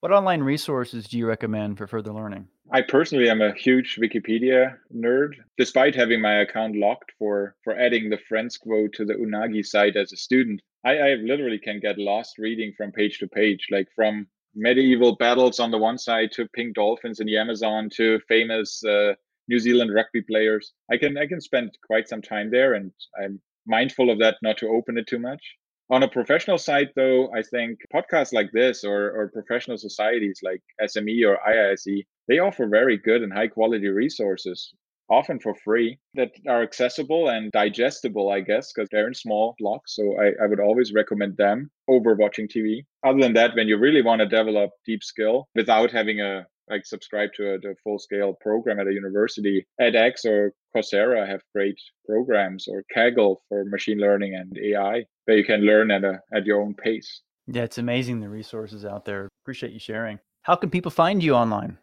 What 0.00 0.12
online 0.12 0.42
resources 0.42 1.06
do 1.06 1.18
you 1.18 1.26
recommend 1.26 1.76
for 1.76 1.86
further 1.86 2.10
learning? 2.10 2.48
I 2.72 2.80
personally 2.80 3.28
am 3.28 3.42
a 3.42 3.52
huge 3.52 3.98
Wikipedia 4.00 4.78
nerd, 4.96 5.34
despite 5.58 5.94
having 5.94 6.22
my 6.22 6.40
account 6.40 6.74
locked 6.74 7.12
for, 7.18 7.54
for 7.62 7.78
adding 7.78 8.08
the 8.08 8.16
friends 8.26 8.56
quote 8.56 8.94
to 8.94 9.04
the 9.04 9.12
Unagi 9.12 9.62
site 9.62 9.96
as 9.96 10.10
a 10.10 10.16
student. 10.16 10.62
I, 10.86 10.96
I 10.96 11.14
literally 11.16 11.58
can 11.58 11.80
get 11.80 11.98
lost 11.98 12.38
reading 12.38 12.72
from 12.78 12.92
page 12.92 13.18
to 13.18 13.28
page, 13.28 13.66
like 13.70 13.88
from 13.94 14.26
medieval 14.54 15.16
battles 15.16 15.60
on 15.60 15.70
the 15.70 15.76
one 15.76 15.98
side 15.98 16.32
to 16.32 16.48
pink 16.48 16.76
dolphins 16.76 17.20
in 17.20 17.26
the 17.26 17.36
Amazon 17.36 17.90
to 17.96 18.20
famous 18.26 18.82
uh, 18.82 19.12
New 19.48 19.58
Zealand 19.58 19.92
rugby 19.92 20.22
players. 20.22 20.72
I 20.90 20.96
can 20.96 21.18
I 21.18 21.26
can 21.26 21.42
spend 21.42 21.76
quite 21.86 22.08
some 22.08 22.22
time 22.22 22.50
there, 22.50 22.72
and 22.72 22.90
I'm 23.22 23.38
mindful 23.66 24.08
of 24.08 24.18
that 24.20 24.38
not 24.42 24.56
to 24.58 24.68
open 24.68 24.96
it 24.96 25.06
too 25.06 25.18
much. 25.18 25.42
On 25.90 26.04
a 26.04 26.08
professional 26.08 26.56
side, 26.56 26.90
though, 26.94 27.32
I 27.34 27.42
think 27.42 27.80
podcasts 27.92 28.32
like 28.32 28.52
this 28.52 28.84
or, 28.84 29.10
or 29.10 29.30
professional 29.32 29.76
societies 29.76 30.38
like 30.40 30.62
SME 30.80 31.26
or 31.26 31.36
IISE, 31.44 32.04
they 32.28 32.38
offer 32.38 32.68
very 32.68 32.96
good 32.96 33.22
and 33.22 33.32
high 33.32 33.48
quality 33.48 33.88
resources, 33.88 34.72
often 35.10 35.40
for 35.40 35.52
free, 35.52 35.98
that 36.14 36.30
are 36.48 36.62
accessible 36.62 37.28
and 37.28 37.50
digestible, 37.50 38.30
I 38.30 38.38
guess, 38.40 38.72
because 38.72 38.88
they're 38.92 39.08
in 39.08 39.14
small 39.14 39.56
blocks. 39.58 39.96
So 39.96 40.16
I, 40.20 40.28
I 40.40 40.46
would 40.46 40.60
always 40.60 40.92
recommend 40.92 41.36
them 41.36 41.72
over 41.88 42.14
watching 42.14 42.46
TV. 42.46 42.84
Other 43.04 43.18
than 43.18 43.32
that, 43.32 43.56
when 43.56 43.66
you 43.66 43.76
really 43.76 44.02
want 44.02 44.20
to 44.20 44.28
develop 44.28 44.70
deep 44.86 45.02
skill 45.02 45.48
without 45.56 45.90
having 45.90 46.20
a 46.20 46.46
like 46.70 46.86
subscribe 46.86 47.30
to 47.34 47.54
a, 47.54 47.54
a 47.56 47.74
full 47.82 47.98
scale 47.98 48.36
program 48.40 48.78
at 48.78 48.86
a 48.86 48.92
university, 48.92 49.66
edX 49.80 50.24
or 50.24 50.52
Coursera 50.74 51.28
have 51.28 51.40
great 51.52 51.74
programs, 52.06 52.68
or 52.68 52.84
Kaggle 52.96 53.38
for 53.48 53.64
machine 53.64 53.98
learning 53.98 54.36
and 54.36 54.56
AI 54.56 55.04
that 55.30 55.36
you 55.36 55.44
can 55.44 55.60
learn 55.60 55.92
at 55.92 56.02
a 56.02 56.20
at 56.34 56.44
your 56.44 56.60
own 56.60 56.74
pace. 56.74 57.20
Yeah, 57.46 57.62
it's 57.62 57.78
amazing 57.78 58.18
the 58.18 58.28
resources 58.28 58.84
out 58.84 59.04
there. 59.04 59.28
Appreciate 59.44 59.72
you 59.72 59.78
sharing. 59.78 60.18
How 60.42 60.56
can 60.56 60.70
people 60.70 60.90
find 60.90 61.22
you 61.22 61.34
online? 61.34 61.78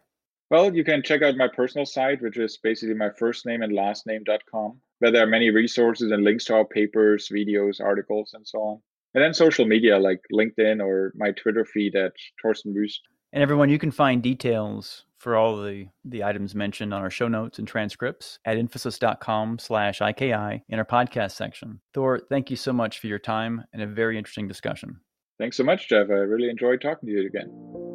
Well, 0.50 0.74
you 0.74 0.84
can 0.84 1.02
check 1.02 1.22
out 1.22 1.36
my 1.36 1.48
personal 1.48 1.86
site, 1.86 2.20
which 2.20 2.38
is 2.38 2.58
basically 2.62 2.94
my 2.94 3.10
first 3.18 3.46
name 3.46 3.62
and 3.62 3.72
last 3.74 4.06
name.com, 4.06 4.80
where 4.98 5.10
there 5.10 5.22
are 5.22 5.26
many 5.26 5.48
resources 5.48 6.10
and 6.10 6.24
links 6.24 6.44
to 6.46 6.56
our 6.56 6.64
papers, 6.66 7.30
videos, 7.32 7.80
articles, 7.80 8.32
and 8.34 8.46
so 8.46 8.58
on. 8.60 8.80
And 9.14 9.24
then 9.24 9.32
social 9.32 9.64
media 9.64 9.98
like 9.98 10.20
LinkedIn 10.30 10.84
or 10.84 11.14
my 11.16 11.30
Twitter 11.32 11.64
feed 11.64 11.96
at 11.96 12.12
Thorsten 12.42 12.74
Wuest. 12.74 13.00
And 13.32 13.42
everyone, 13.42 13.70
you 13.70 13.78
can 13.78 13.90
find 13.90 14.22
details 14.22 15.04
for 15.18 15.36
all 15.36 15.56
the, 15.62 15.88
the 16.04 16.24
items 16.24 16.54
mentioned 16.54 16.94
on 16.94 17.02
our 17.02 17.10
show 17.10 17.28
notes 17.28 17.58
and 17.58 17.68
transcripts 17.68 18.38
at 18.44 18.56
infosys.com 18.56 19.58
slash 19.58 20.00
IKI 20.00 20.62
in 20.68 20.78
our 20.78 20.84
podcast 20.84 21.32
section. 21.32 21.80
Thor, 21.94 22.20
thank 22.28 22.50
you 22.50 22.56
so 22.56 22.72
much 22.72 23.00
for 23.00 23.06
your 23.08 23.18
time 23.18 23.64
and 23.72 23.82
a 23.82 23.86
very 23.86 24.16
interesting 24.16 24.48
discussion. 24.48 25.00
Thanks 25.38 25.56
so 25.56 25.62
much, 25.62 25.88
Jeff. 25.88 26.10
I 26.10 26.14
really 26.14 26.50
enjoyed 26.50 26.80
talking 26.80 27.06
to 27.06 27.12
you 27.12 27.26
again. 27.26 27.48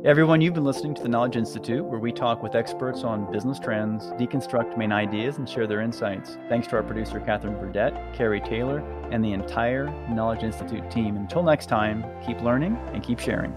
Everyone, 0.06 0.40
you've 0.40 0.54
been 0.54 0.64
listening 0.64 0.94
to 0.96 1.02
the 1.02 1.10
Knowledge 1.10 1.36
Institute, 1.36 1.84
where 1.84 2.00
we 2.00 2.12
talk 2.12 2.42
with 2.42 2.56
experts 2.56 3.04
on 3.04 3.30
business 3.32 3.60
trends, 3.60 4.06
deconstruct 4.14 4.78
main 4.78 4.94
ideas, 4.94 5.38
and 5.38 5.48
share 5.48 5.68
their 5.68 5.82
insights. 5.82 6.38
Thanks 6.48 6.68
to 6.68 6.78
our 6.78 6.84
producer, 6.84 7.20
Catherine 7.20 7.60
Burdett, 7.60 8.14
Carrie 8.14 8.42
Taylor, 8.42 8.80
and 9.12 9.24
the 9.24 9.34
entire 9.34 9.88
Knowledge 10.10 10.44
Institute 10.44 10.90
team. 10.90 11.18
Until 11.18 11.44
next 11.44 11.68
time, 11.68 12.06
keep 12.26 12.42
learning 12.42 12.78
and 12.94 13.04
keep 13.04 13.20
sharing. 13.20 13.54